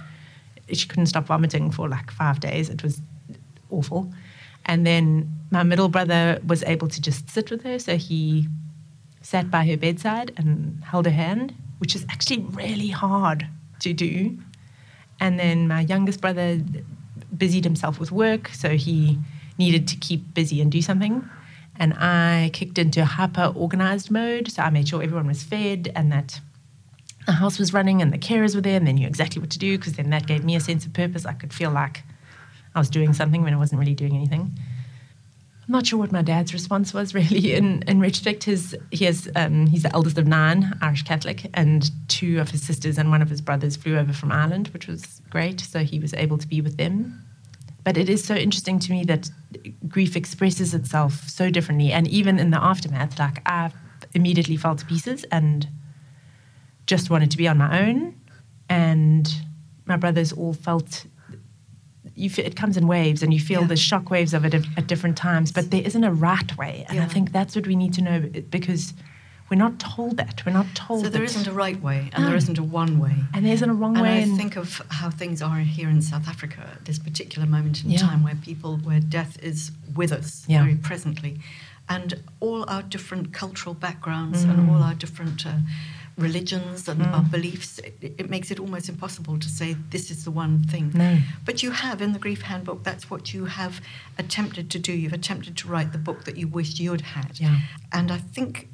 she 0.72 0.88
couldn't 0.88 1.06
stop 1.06 1.26
vomiting 1.26 1.70
for 1.70 1.88
like 1.88 2.10
five 2.10 2.40
days. 2.40 2.68
It 2.68 2.82
was 2.82 3.00
awful. 3.70 4.12
And 4.66 4.86
then 4.86 5.32
my 5.50 5.62
middle 5.62 5.88
brother 5.88 6.40
was 6.46 6.62
able 6.64 6.88
to 6.88 7.00
just 7.00 7.30
sit 7.30 7.50
with 7.50 7.62
her, 7.62 7.78
so 7.78 7.96
he 7.96 8.48
sat 9.22 9.50
by 9.50 9.66
her 9.66 9.76
bedside 9.76 10.32
and 10.36 10.82
held 10.84 11.06
her 11.06 11.12
hand, 11.12 11.54
which 11.78 11.94
is 11.94 12.04
actually 12.10 12.40
really 12.50 12.88
hard 12.88 13.46
to 13.80 13.92
do. 13.92 14.38
And 15.20 15.38
then 15.38 15.66
my 15.68 15.80
youngest 15.80 16.20
brother 16.20 16.60
busied 17.36 17.64
himself 17.64 17.98
with 17.98 18.12
work, 18.12 18.48
so 18.48 18.76
he 18.76 19.18
needed 19.58 19.88
to 19.88 19.96
keep 19.96 20.34
busy 20.34 20.60
and 20.60 20.70
do 20.70 20.82
something. 20.82 21.28
And 21.76 21.94
I 21.94 22.50
kicked 22.52 22.78
into 22.78 23.04
hyper 23.04 23.52
organized 23.54 24.10
mode, 24.10 24.50
so 24.50 24.62
I 24.62 24.70
made 24.70 24.88
sure 24.88 25.02
everyone 25.02 25.26
was 25.26 25.42
fed 25.42 25.92
and 25.94 26.12
that 26.12 26.40
the 27.26 27.32
house 27.32 27.58
was 27.58 27.72
running 27.72 28.00
and 28.00 28.12
the 28.12 28.18
carers 28.18 28.54
were 28.54 28.60
there 28.60 28.76
and 28.76 28.86
they 28.86 28.92
knew 28.92 29.06
exactly 29.06 29.40
what 29.40 29.50
to 29.50 29.58
do 29.58 29.76
because 29.78 29.92
then 29.94 30.10
that 30.10 30.26
gave 30.26 30.44
me 30.44 30.56
a 30.56 30.60
sense 30.60 30.86
of 30.86 30.92
purpose. 30.92 31.26
I 31.26 31.34
could 31.34 31.52
feel 31.52 31.70
like 31.70 32.02
I 32.74 32.78
was 32.78 32.90
doing 32.90 33.12
something 33.12 33.42
when 33.42 33.54
I 33.54 33.56
wasn't 33.56 33.80
really 33.80 33.94
doing 33.94 34.14
anything. 34.14 34.52
I'm 35.68 35.72
not 35.72 35.86
sure 35.86 35.98
what 35.98 36.12
my 36.12 36.22
dad's 36.22 36.54
response 36.54 36.94
was 36.94 37.14
really. 37.20 37.54
In 37.54 37.82
in 37.82 38.00
retrospect, 38.00 38.44
his 38.44 38.76
he 38.90 39.04
has 39.04 39.28
um, 39.36 39.66
he's 39.66 39.82
the 39.82 39.94
eldest 39.94 40.16
of 40.16 40.26
nine, 40.26 40.76
Irish 40.80 41.02
Catholic, 41.02 41.50
and 41.54 41.90
two 42.08 42.40
of 42.40 42.50
his 42.50 42.62
sisters 42.62 42.98
and 42.98 43.10
one 43.10 43.20
of 43.20 43.28
his 43.28 43.42
brothers 43.42 43.76
flew 43.76 43.98
over 43.98 44.12
from 44.12 44.32
Ireland, 44.32 44.68
which 44.68 44.86
was 44.86 45.20
great. 45.28 45.60
So 45.60 45.80
he 45.80 45.98
was 45.98 46.14
able 46.14 46.38
to 46.38 46.48
be 46.48 46.60
with 46.60 46.78
them. 46.78 47.24
But 47.84 47.96
it 47.96 48.08
is 48.08 48.24
so 48.24 48.34
interesting 48.34 48.78
to 48.80 48.90
me 48.90 49.04
that 49.04 49.30
grief 49.88 50.16
expresses 50.16 50.74
itself 50.74 51.28
so 51.28 51.50
differently, 51.50 51.92
and 51.92 52.08
even 52.08 52.38
in 52.38 52.50
the 52.50 52.62
aftermath, 52.62 53.18
like 53.18 53.42
I 53.46 53.70
immediately 54.14 54.56
fell 54.56 54.74
to 54.76 54.86
pieces 54.86 55.24
and 55.24 55.68
just 56.86 57.10
wanted 57.10 57.30
to 57.30 57.36
be 57.36 57.46
on 57.46 57.58
my 57.58 57.86
own, 57.86 58.14
and 58.70 59.30
my 59.84 59.96
brothers 59.96 60.32
all 60.32 60.54
felt 60.54 61.06
you 62.18 62.28
feel, 62.28 62.44
it 62.44 62.56
comes 62.56 62.76
in 62.76 62.86
waves 62.86 63.22
and 63.22 63.32
you 63.32 63.40
feel 63.40 63.60
Yeah. 63.62 63.66
the 63.68 63.76
shock 63.76 64.10
waves 64.10 64.32
of 64.34 64.44
it 64.44 64.52
at, 64.54 64.64
at 64.76 64.86
different 64.92 65.16
times 65.16 65.52
but 65.52 65.70
there 65.70 65.82
isn't 65.90 66.04
a 66.04 66.12
right 66.30 66.50
way 66.62 66.74
and 66.88 67.00
i 67.00 67.06
think 67.14 67.32
that's 67.32 67.54
what 67.56 67.66
we 67.66 67.76
need 67.82 67.92
to 67.98 68.02
know 68.02 68.18
because 68.58 68.92
we're 69.48 69.56
not 69.66 69.78
told 69.78 70.16
that 70.18 70.36
we're 70.44 70.52
not 70.60 70.66
told 70.74 71.04
So 71.04 71.08
there 71.16 71.22
isn't 71.32 71.46
a 71.46 71.52
right 71.64 71.80
way 71.88 72.00
and 72.12 72.20
there 72.24 72.32
No. 72.36 72.42
isn't 72.44 72.58
a 72.58 72.62
one 72.82 72.98
way. 73.04 73.16
and 73.32 73.40
there 73.46 73.54
isn't 73.58 73.70
a 73.70 73.78
wrong 73.80 73.94
And 73.96 74.02
way 74.06 74.14
I 74.18 74.24
and- 74.26 74.36
think 74.36 74.56
of 74.56 74.68
how 74.98 75.08
things 75.20 75.40
are 75.48 75.60
here 75.60 75.88
in 75.88 76.02
South 76.02 76.26
Africa 76.28 76.60
at 76.76 76.84
this 76.88 76.98
particular 76.98 77.46
moment 77.56 77.82
in 77.82 77.90
Yeah. 77.90 77.98
time 78.08 78.20
where 78.26 78.34
people, 78.48 78.72
where 78.88 79.00
death 79.00 79.34
is 79.50 79.60
with 80.00 80.12
us 80.20 80.44
Yeah. 80.46 80.62
very 80.64 80.76
presently. 80.88 81.32
And 81.88 82.10
all 82.40 82.60
our 82.68 82.82
different 82.96 83.32
cultural 83.32 83.74
backgrounds 83.86 84.38
Mm. 84.44 84.50
and 84.50 84.70
all 84.70 84.82
our 84.88 84.94
different 85.04 85.46
uh, 85.46 85.60
religions 86.18 86.88
and 86.88 87.00
our 87.02 87.22
beliefs, 87.22 87.78
it, 87.78 87.96
it 88.18 88.28
makes 88.28 88.50
it 88.50 88.58
almost 88.60 88.88
impossible 88.88 89.38
to 89.38 89.48
say 89.48 89.76
this 89.90 90.10
is 90.10 90.24
the 90.24 90.30
one 90.30 90.64
thing. 90.64 90.90
No. 90.94 91.18
But 91.44 91.62
you 91.62 91.70
have 91.70 92.02
in 92.02 92.12
the 92.12 92.18
Grief 92.18 92.42
Handbook, 92.42 92.82
that's 92.84 93.08
what 93.10 93.32
you 93.32 93.46
have 93.46 93.80
attempted 94.18 94.70
to 94.72 94.78
do. 94.78 94.92
You've 94.92 95.12
attempted 95.12 95.56
to 95.58 95.68
write 95.68 95.92
the 95.92 95.98
book 95.98 96.24
that 96.24 96.36
you 96.36 96.48
wished 96.48 96.78
you'd 96.80 97.00
had. 97.02 97.38
Yeah. 97.40 97.60
And 97.92 98.10
I 98.10 98.18
think 98.18 98.68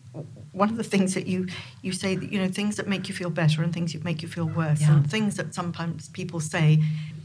one 0.53 0.71
of 0.71 0.77
the 0.77 0.85
things 0.85 1.15
that 1.15 1.27
you 1.27 1.49
you 1.83 1.93
say 1.93 2.15
that 2.17 2.31
you 2.33 2.39
know 2.41 2.49
things 2.49 2.77
that 2.77 2.87
make 2.87 3.09
you 3.09 3.15
feel 3.15 3.31
better 3.31 3.63
and 3.65 3.73
things 3.73 3.93
that 3.93 4.05
make 4.05 4.23
you 4.23 4.29
feel 4.29 4.47
worse 4.47 4.81
Yeah. 4.81 4.93
and 4.95 5.11
things 5.11 5.35
that 5.37 5.53
sometimes 5.55 6.09
people 6.11 6.39
say 6.39 6.81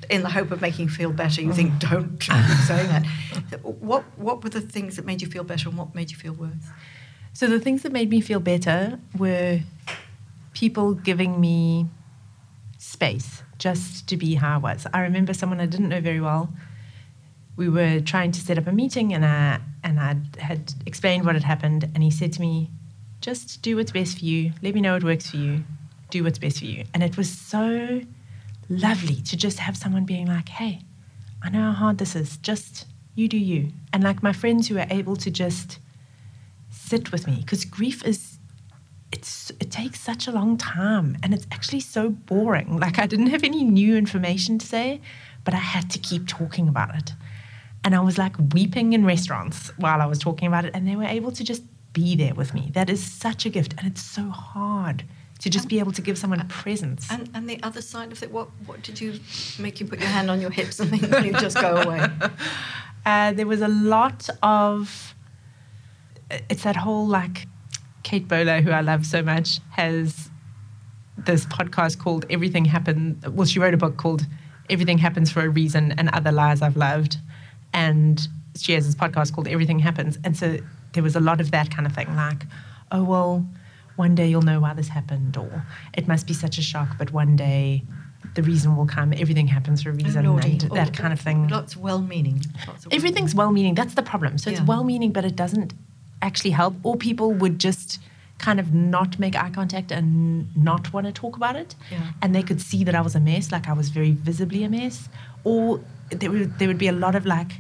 in 0.09 0.23
the 0.23 0.29
hope 0.29 0.49
of 0.49 0.59
making 0.61 0.85
you 0.85 0.89
feel 0.89 1.11
better 1.11 1.39
you 1.39 1.53
think 1.53 1.71
Mm. 1.73 1.79
don't 1.91 2.19
keep 2.19 2.43
saying 2.65 2.87
that 2.87 3.05
what 3.89 4.03
what 4.17 4.43
were 4.43 4.49
the 4.49 4.61
things 4.61 4.95
that 4.95 5.05
made 5.05 5.21
you 5.21 5.27
feel 5.27 5.43
better 5.43 5.69
and 5.69 5.77
what 5.77 5.93
made 5.93 6.09
you 6.09 6.17
feel 6.17 6.33
worse 6.33 6.65
So 7.33 7.45
the 7.45 7.59
things 7.59 7.83
that 7.83 7.91
made 7.91 8.09
me 8.09 8.19
feel 8.21 8.39
better 8.39 8.99
were 9.15 9.59
people 10.59 10.93
giving 10.93 11.39
me 11.39 11.87
space 12.77 13.43
just 13.57 14.07
to 14.09 14.17
be 14.17 14.35
how 14.35 14.55
I 14.55 14.57
was. 14.57 14.85
I 14.93 14.99
remember 14.99 15.33
someone 15.33 15.61
I 15.61 15.65
didn't 15.65 15.87
know 15.87 16.01
very 16.01 16.19
well. 16.19 16.51
We 17.55 17.69
were 17.69 18.01
trying 18.01 18.33
to 18.33 18.41
set 18.41 18.57
up 18.57 18.67
a 18.67 18.73
meeting, 18.73 19.13
and 19.13 19.23
I 19.25 19.59
and 19.83 19.99
I 19.99 20.17
had 20.41 20.73
explained 20.85 21.25
what 21.25 21.35
had 21.35 21.45
happened, 21.45 21.81
and 21.93 22.03
he 22.03 22.11
said 22.11 22.33
to 22.33 22.41
me, 22.41 22.69
"Just 23.21 23.61
do 23.61 23.77
what's 23.77 23.93
best 23.93 24.19
for 24.19 24.25
you. 24.25 24.51
Let 24.61 24.75
me 24.75 24.81
know 24.81 24.93
what 24.95 25.03
works 25.03 25.29
for 25.31 25.37
you. 25.37 25.63
Do 26.09 26.23
what's 26.25 26.39
best 26.39 26.59
for 26.59 26.65
you." 26.65 26.83
And 26.93 27.03
it 27.03 27.15
was 27.15 27.29
so 27.29 28.01
lovely 28.67 29.21
to 29.29 29.37
just 29.37 29.59
have 29.59 29.77
someone 29.77 30.05
being 30.05 30.27
like, 30.27 30.49
"Hey, 30.49 30.81
I 31.41 31.49
know 31.49 31.63
how 31.71 31.75
hard 31.83 31.97
this 31.99 32.15
is. 32.15 32.37
Just 32.37 32.85
you 33.15 33.27
do 33.29 33.37
you." 33.37 33.71
And 33.93 34.03
like 34.03 34.21
my 34.21 34.33
friends 34.33 34.67
who 34.67 34.77
are 34.77 34.87
able 34.89 35.15
to 35.17 35.31
just 35.31 35.79
sit 36.69 37.11
with 37.13 37.27
me 37.27 37.37
because 37.43 37.63
grief 37.65 38.03
is 38.05 38.28
it's 39.19 39.51
it 39.59 39.69
takes 39.69 39.99
such 39.99 40.27
a 40.27 40.31
long 40.39 40.51
time 40.57 41.17
and 41.21 41.33
it's 41.33 41.47
actually 41.51 41.83
so 41.95 42.03
boring. 42.09 42.69
Like 42.85 42.97
i 43.03 43.05
didn't 43.11 43.31
have 43.35 43.43
any 43.51 43.63
new 43.81 43.93
information 44.03 44.57
to 44.61 44.65
say 44.75 44.87
but 45.45 45.53
i 45.53 45.63
had 45.75 45.85
to 45.95 45.99
keep 46.09 46.23
talking 46.39 46.67
about 46.73 46.91
it. 46.95 47.09
And 47.83 47.91
i 47.99 48.01
was 48.09 48.17
like 48.17 48.35
weeping 48.55 48.87
in 48.93 49.01
restaurants 49.13 49.57
while 49.83 49.99
i 50.05 50.07
was 50.13 50.19
talking 50.27 50.47
about 50.51 50.63
it 50.67 50.71
and 50.75 50.87
they 50.87 50.95
were 51.01 51.11
able 51.19 51.31
to 51.39 51.43
just 51.51 51.63
be 51.91 52.15
there 52.15 52.35
with 52.41 52.53
me. 52.57 52.63
That 52.77 52.87
is 52.95 53.01
such 53.25 53.41
a 53.49 53.51
gift 53.57 53.71
and 53.77 53.85
it's 53.91 54.05
so 54.17 54.25
hard 54.29 54.97
to 55.43 55.47
just 55.55 55.67
be 55.73 55.79
able 55.83 55.93
to 55.99 56.03
give 56.07 56.17
someone 56.21 56.41
a 56.47 56.49
presence 56.61 57.03
and 57.15 57.23
and 57.35 57.43
the 57.53 57.59
other 57.67 57.83
side 57.91 58.11
of 58.15 58.19
it 58.23 58.29
what 58.37 58.47
what 58.67 58.79
did 58.87 58.97
you 59.03 59.11
make 59.65 59.75
you 59.79 59.85
put 59.91 59.99
your 60.03 60.13
hand 60.17 60.27
on 60.33 60.39
your 60.43 60.53
hips 60.59 60.79
and 60.81 60.89
then 60.93 61.25
you 61.25 61.33
just 61.47 61.57
go 61.67 61.71
away? 61.83 62.01
Uh, 63.05 63.31
there 63.37 63.47
was 63.47 63.61
a 63.61 63.73
lot 63.95 64.21
of 64.43 65.15
it's 66.51 66.63
that 66.63 66.75
whole 66.75 67.07
like 67.19 67.37
Kate 68.03 68.27
Bowler, 68.27 68.61
who 68.61 68.71
I 68.71 68.81
love 68.81 69.05
so 69.05 69.21
much, 69.21 69.59
has 69.71 70.29
this 71.17 71.45
podcast 71.45 71.99
called 71.99 72.25
Everything 72.29 72.65
Happened. 72.65 73.23
Well, 73.35 73.45
she 73.45 73.59
wrote 73.59 73.73
a 73.73 73.77
book 73.77 73.97
called 73.97 74.25
Everything 74.69 74.97
Happens 74.97 75.31
for 75.31 75.41
a 75.41 75.49
Reason 75.49 75.91
and 75.93 76.09
Other 76.09 76.31
Lies 76.31 76.61
I've 76.61 76.77
Loved. 76.77 77.17
And 77.73 78.25
she 78.57 78.73
has 78.73 78.85
this 78.85 78.95
podcast 78.95 79.33
called 79.33 79.47
Everything 79.47 79.79
Happens. 79.79 80.17
And 80.23 80.35
so 80.37 80.57
there 80.93 81.03
was 81.03 81.15
a 81.15 81.19
lot 81.19 81.39
of 81.41 81.51
that 81.51 81.69
kind 81.71 81.85
of 81.85 81.93
thing 81.93 82.15
like, 82.15 82.43
oh, 82.91 83.03
well, 83.03 83.45
one 83.95 84.15
day 84.15 84.27
you'll 84.29 84.41
know 84.41 84.61
why 84.61 84.73
this 84.73 84.87
happened, 84.87 85.35
or 85.35 85.65
it 85.93 86.07
must 86.07 86.25
be 86.25 86.33
such 86.33 86.57
a 86.57 86.61
shock, 86.61 86.97
but 86.97 87.11
one 87.11 87.35
day 87.35 87.83
the 88.35 88.43
reason 88.43 88.75
will 88.77 88.85
come. 88.85 89.11
Everything 89.13 89.47
happens 89.47 89.83
for 89.83 89.89
a 89.89 89.93
reason, 89.93 90.25
Oh, 90.25 90.37
and 90.37 90.67
Oh, 90.71 90.75
that 90.75 90.93
kind 90.93 91.11
of 91.11 91.19
thing. 91.19 91.47
lots 91.49 91.75
of 91.75 91.81
well-meaning 91.81 92.41
lots 92.67 92.85
of 92.85 92.93
Everything's 92.93 93.35
well 93.35 93.51
meaning. 93.51 93.75
That's 93.75 93.95
the 93.95 94.03
problem. 94.03 94.37
So 94.37 94.49
it's 94.51 94.61
well 94.61 94.83
meaning, 94.83 95.11
but 95.11 95.25
it 95.25 95.35
doesn't 95.35 95.73
actually 96.21 96.51
help. 96.51 96.75
Or 96.83 96.95
people 96.95 97.33
would 97.33 97.59
just 97.59 97.99
kind 98.37 98.59
of 98.59 98.73
not 98.73 99.19
make 99.19 99.35
eye 99.35 99.49
contact 99.49 99.91
and 99.91 100.55
not 100.55 100.91
want 100.93 101.05
to 101.05 101.11
talk 101.11 101.35
about 101.35 101.55
it. 101.55 101.75
Yeah. 101.91 102.11
And 102.21 102.33
they 102.33 102.41
could 102.41 102.61
see 102.61 102.83
that 102.85 102.95
I 102.95 103.01
was 103.01 103.15
a 103.15 103.19
mess, 103.19 103.51
like 103.51 103.67
I 103.67 103.73
was 103.73 103.89
very 103.89 104.11
visibly 104.11 104.63
a 104.63 104.69
mess. 104.69 105.09
Or 105.43 105.81
there 106.09 106.31
would, 106.31 106.57
there 106.57 106.67
would 106.67 106.77
be 106.77 106.87
a 106.87 106.93
lot 106.93 107.15
of 107.15 107.25
like 107.25 107.51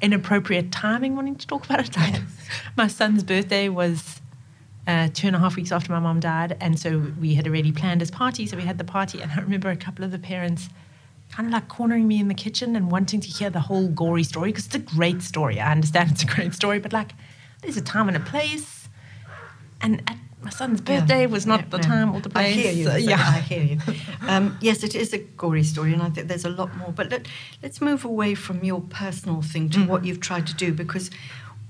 inappropriate 0.00 0.72
timing 0.72 1.16
wanting 1.16 1.36
to 1.36 1.46
talk 1.46 1.64
about 1.64 1.80
it. 1.80 1.96
Like 1.96 2.22
my 2.76 2.86
son's 2.86 3.24
birthday 3.24 3.68
was 3.68 4.20
uh, 4.86 5.08
two 5.12 5.26
and 5.26 5.36
a 5.36 5.38
half 5.38 5.56
weeks 5.56 5.72
after 5.72 5.92
my 5.92 6.00
mom 6.00 6.20
died. 6.20 6.56
And 6.60 6.78
so 6.78 7.12
we 7.20 7.34
had 7.34 7.46
already 7.46 7.72
planned 7.72 8.00
his 8.00 8.10
party. 8.10 8.46
So 8.46 8.56
we 8.56 8.64
had 8.64 8.78
the 8.78 8.84
party. 8.84 9.20
And 9.20 9.32
I 9.32 9.40
remember 9.40 9.70
a 9.70 9.76
couple 9.76 10.04
of 10.04 10.12
the 10.12 10.18
parents 10.18 10.68
kind 11.32 11.46
of 11.46 11.52
like 11.52 11.68
cornering 11.68 12.06
me 12.06 12.20
in 12.20 12.28
the 12.28 12.34
kitchen 12.34 12.76
and 12.76 12.90
wanting 12.90 13.20
to 13.20 13.28
hear 13.28 13.48
the 13.48 13.60
whole 13.60 13.88
gory 13.88 14.22
story 14.22 14.50
because 14.50 14.66
it's 14.66 14.74
a 14.74 14.78
great 14.78 15.22
story. 15.22 15.60
I 15.60 15.72
understand 15.72 16.10
it's 16.12 16.22
a 16.22 16.26
great 16.26 16.54
story, 16.54 16.78
but 16.78 16.92
like 16.92 17.12
there's 17.62 17.76
a 17.76 17.82
time 17.82 18.08
and 18.08 18.16
a 18.16 18.20
place. 18.20 18.88
And 19.80 20.02
at 20.06 20.16
my 20.42 20.50
son's 20.50 20.80
Yeah. 20.86 21.00
birthday 21.00 21.26
was 21.26 21.46
not 21.46 21.60
Yeah, 21.60 21.66
the 21.70 21.76
no. 21.78 21.82
time 21.82 22.14
or 22.14 22.20
the 22.20 22.28
place. 22.30 22.56
I 22.56 22.60
hear 22.60 22.72
you. 22.72 22.84
So, 22.84 22.96
yeah. 22.96 23.16
I 23.36 23.40
hear 23.40 23.62
you. 23.62 23.78
Um, 24.28 24.56
yes, 24.60 24.84
it 24.84 24.94
is 24.94 25.12
a 25.12 25.18
gory 25.18 25.64
story, 25.64 25.92
and 25.92 26.00
I 26.02 26.08
think 26.10 26.28
there's 26.28 26.44
a 26.44 26.48
lot 26.50 26.76
more. 26.76 26.92
But 26.92 27.10
let, 27.10 27.26
let's 27.62 27.80
move 27.80 28.04
away 28.04 28.34
from 28.36 28.62
your 28.62 28.80
personal 28.80 29.42
thing 29.42 29.68
to 29.70 29.80
what 29.84 30.04
you've 30.04 30.20
tried 30.20 30.46
to 30.46 30.54
do, 30.54 30.72
because 30.72 31.10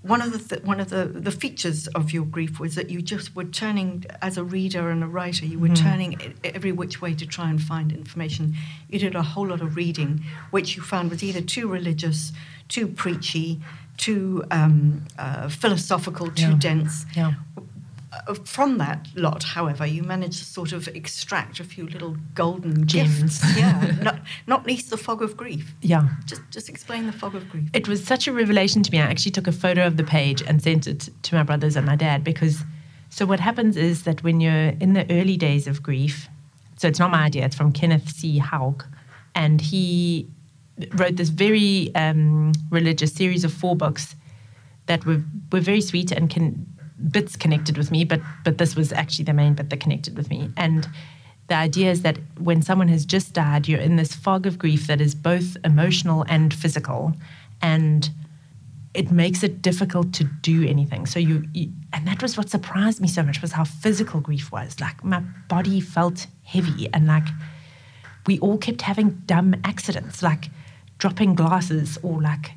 one 0.03 0.21
of 0.21 0.33
the 0.33 0.39
th- 0.39 0.63
one 0.65 0.81
of 0.81 0.91
the, 0.91 1.07
the 1.07 1.31
features 1.31 1.87
of 1.89 2.13
your 2.13 2.25
grief 2.27 2.61
was 2.61 2.75
that 2.75 2.91
you 2.91 3.01
just 3.01 3.35
were 3.35 3.45
turning, 3.45 4.05
as 4.21 4.37
a 4.37 4.45
reader 4.45 4.91
and 4.91 5.03
a 5.03 5.07
writer, 5.07 5.47
you 5.47 5.59
were 5.59 5.71
turning 5.71 6.13
e- 6.21 6.35
every 6.45 6.73
which 6.73 7.01
way 7.01 7.15
to 7.15 7.25
try 7.25 7.49
and 7.49 7.63
find 7.63 7.91
information. 7.93 8.55
You 8.91 8.99
did 8.99 9.15
a 9.15 9.23
whole 9.23 9.47
lot 9.47 9.63
of 9.63 9.77
reading, 9.77 10.23
which 10.51 10.77
you 10.77 10.83
found 10.83 11.09
was 11.11 11.23
either 11.23 11.41
too 11.41 11.69
religious, 11.69 12.33
too 12.69 12.87
preachy, 12.87 13.61
too 14.07 14.43
um, 14.51 14.77
uh, 15.19 15.49
philosophical, 15.49 16.27
too 16.31 16.51
Yeah. 16.53 16.59
dense. 16.69 17.07
Yeah. 17.17 17.33
Uh, 18.29 18.35
from 18.57 18.77
that 18.79 19.01
lot, 19.15 19.43
however, 19.57 19.87
you 19.87 20.03
managed 20.03 20.39
to 20.39 20.45
sort 20.45 20.73
of 20.73 20.87
extract 20.89 21.61
a 21.61 21.65
few 21.65 21.85
little 21.95 22.17
golden 22.35 22.87
Gems. 22.87 23.21
gifts. 23.23 23.57
Yeah, 23.61 23.97
not, 24.03 24.19
not 24.47 24.67
least 24.67 24.91
the 24.91 24.97
fog 24.99 25.23
of 25.23 25.35
grief. 25.43 25.65
Yeah. 25.81 26.09
Just, 26.27 26.43
just 26.51 26.69
explain 26.69 27.07
the 27.07 27.13
fog 27.21 27.35
of 27.35 27.49
grief. 27.49 27.69
It 27.73 27.89
was 27.89 28.05
such 28.05 28.29
a 28.29 28.33
revelation 28.33 28.83
to 28.83 28.91
me. 28.93 28.99
I 28.99 29.07
actually 29.13 29.33
took 29.33 29.47
a 29.47 29.53
photo 29.65 29.87
of 29.87 29.97
the 29.97 30.05
page 30.05 30.43
and 30.49 30.61
sent 30.63 30.87
it 30.87 31.09
to 31.27 31.35
my 31.39 31.43
brothers 31.43 31.75
and 31.77 31.87
my 31.87 31.97
dad 31.97 32.23
because 32.23 32.65
so 33.09 33.25
what 33.25 33.41
happens 33.41 33.77
is 33.77 34.03
that 34.03 34.23
when 34.23 34.41
you're 34.41 34.71
in 34.85 34.93
the 34.99 35.05
early 35.19 35.37
days 35.37 35.67
of 35.67 35.83
grief, 35.83 36.29
so 36.79 36.89
it's 36.89 36.99
not 36.99 37.11
my 37.11 37.23
idea, 37.29 37.45
it's 37.47 37.57
from 37.57 37.71
Kenneth 37.73 38.09
C. 38.11 38.41
Haugk, 38.41 38.85
and 39.35 39.61
he 39.61 40.27
wrote 40.95 41.17
this 41.17 41.29
very 41.29 41.95
um, 41.95 42.53
religious 42.71 43.13
series 43.13 43.45
of 43.45 43.53
four 43.53 43.77
books 43.77 44.17
that 44.87 45.05
were, 45.07 45.23
were 45.53 45.61
very 45.61 45.81
sweet 45.81 46.13
and 46.13 46.31
can 46.31 46.67
bits 47.11 47.37
connected 47.37 47.77
with 47.77 47.91
me, 47.91 48.05
but 48.05 48.21
but 48.45 48.59
this 48.59 48.77
was 48.77 48.93
actually 48.93 49.25
the 49.25 49.33
main 49.33 49.55
bit 49.55 49.71
that 49.71 49.81
connected 49.81 50.17
with 50.17 50.31
me. 50.31 50.51
And 50.57 50.89
the 51.49 51.55
idea 51.57 51.91
is 51.91 52.03
that 52.03 52.19
when 52.39 52.63
someone 52.63 52.89
has 52.89 53.05
just 53.05 53.33
died, 53.33 53.69
you're 53.69 53.81
in 53.81 53.97
this 53.97 54.15
fog 54.15 54.47
of 54.47 54.59
grief 54.59 54.87
that 54.87 55.01
is 55.01 55.15
both 55.15 55.57
emotional 55.65 56.25
and 56.29 56.55
physical, 56.55 57.15
and 57.61 58.09
it 58.95 59.11
makes 59.11 59.43
it 59.43 59.63
difficult 59.63 60.13
to 60.15 60.25
do 60.25 60.67
anything. 60.67 61.07
So 61.07 61.19
you, 61.19 61.45
you 61.55 61.73
and 61.93 62.07
that 62.07 62.23
was 62.23 62.37
what 62.37 62.51
surprised 62.51 63.01
me 63.01 63.09
so 63.09 63.23
much 63.23 63.43
was 63.43 63.53
how 63.53 63.65
physical 63.65 64.21
grief 64.21 64.53
was. 64.53 64.81
Like 64.81 65.03
my 65.05 65.21
body 65.49 65.81
felt 65.81 66.27
heavy, 66.45 66.89
and 66.93 67.07
like 67.07 67.27
we 68.27 68.39
all 68.39 68.59
kept 68.59 68.83
having 68.83 69.23
dumb 69.27 69.55
accidents, 69.65 70.23
like 70.23 70.49
dropping 71.03 71.35
glasses 71.35 71.99
or 72.05 72.23
like 72.23 72.53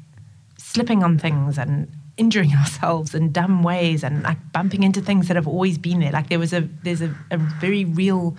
slipping 0.56 1.04
on 1.04 1.18
things 1.18 1.58
and 1.58 1.92
injuring 2.16 2.54
ourselves 2.62 3.16
in 3.16 3.32
dumb 3.32 3.64
ways 3.64 4.04
and 4.04 4.22
like 4.22 4.38
bumping 4.52 4.84
into 4.84 5.02
things 5.02 5.28
that 5.28 5.36
have 5.36 5.48
always 5.48 5.80
been 5.80 6.00
there. 6.00 6.12
Like 6.12 6.30
there 6.30 6.38
was 6.38 6.54
a 6.54 6.62
there's 6.84 7.02
a, 7.02 7.12
a 7.32 7.38
very 7.38 7.86
real 7.86 8.38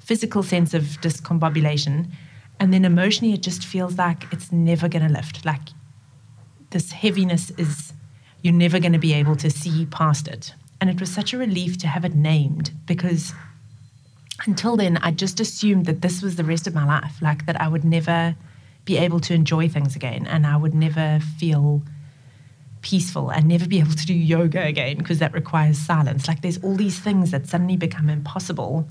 physical 0.00 0.42
sense 0.42 0.74
of 0.74 0.82
discombobulation. 1.00 2.10
And 2.58 2.74
then 2.74 2.84
emotionally 2.84 3.34
it 3.34 3.42
just 3.42 3.64
feels 3.64 3.96
like 3.96 4.24
it's 4.32 4.50
never 4.50 4.88
gonna 4.88 5.08
lift. 5.08 5.44
Like 5.44 5.68
this 6.70 6.90
heaviness 6.90 7.50
is 7.50 7.92
you're 8.42 8.52
never 8.52 8.80
going 8.80 8.92
to 8.94 8.98
be 8.98 9.12
able 9.12 9.36
to 9.36 9.50
see 9.50 9.86
past 9.86 10.26
it. 10.26 10.54
And 10.80 10.90
it 10.90 10.98
was 11.00 11.10
such 11.10 11.32
a 11.32 11.38
relief 11.38 11.78
to 11.78 11.86
have 11.86 12.04
it 12.04 12.14
named 12.14 12.72
because 12.86 13.32
until 14.44 14.76
then, 14.76 14.96
I 14.98 15.12
just 15.12 15.38
assumed 15.38 15.86
that 15.86 16.02
this 16.02 16.20
was 16.20 16.34
the 16.34 16.44
rest 16.44 16.66
of 16.66 16.74
my 16.74 16.84
life, 16.84 17.22
like 17.22 17.46
that 17.46 17.60
I 17.60 17.68
would 17.68 17.84
never 17.84 18.36
be 18.86 18.96
able 18.96 19.20
to 19.20 19.34
enjoy 19.34 19.68
things 19.68 19.94
again 19.94 20.26
and 20.26 20.46
I 20.46 20.56
would 20.56 20.74
never 20.74 21.20
feel 21.38 21.82
peaceful 22.80 23.30
and 23.30 23.46
never 23.46 23.66
be 23.66 23.78
able 23.84 23.92
to 23.92 24.06
do 24.06 24.14
yoga 24.14 24.62
again 24.62 24.96
because 24.96 25.18
that 25.18 25.34
requires 25.34 25.76
silence. 25.76 26.26
Like 26.26 26.40
there's 26.40 26.58
all 26.62 26.76
these 26.76 26.98
things 26.98 27.32
that 27.32 27.46
suddenly 27.46 27.76
become 27.76 28.08
impossible. 28.08 28.88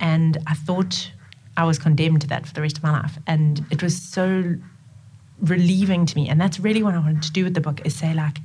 And 0.00 0.38
I 0.46 0.54
thought 0.54 1.12
I 1.56 1.64
was 1.64 1.78
condemned 1.78 2.22
to 2.22 2.26
that 2.28 2.46
for 2.46 2.54
the 2.54 2.62
rest 2.62 2.78
of 2.78 2.82
my 2.82 2.92
life. 2.92 3.18
And 3.26 3.64
it 3.70 3.82
was 3.82 4.00
so 4.00 4.56
relieving 5.40 6.06
to 6.06 6.16
me. 6.16 6.28
And 6.28 6.40
that's 6.40 6.58
really 6.58 6.82
what 6.82 6.94
I 6.94 6.98
wanted 6.98 7.22
to 7.22 7.32
do 7.32 7.44
with 7.44 7.54
the 7.54 7.60
book 7.60 7.84
is 7.84 7.94
say, 7.94 8.14
like, 8.14 8.38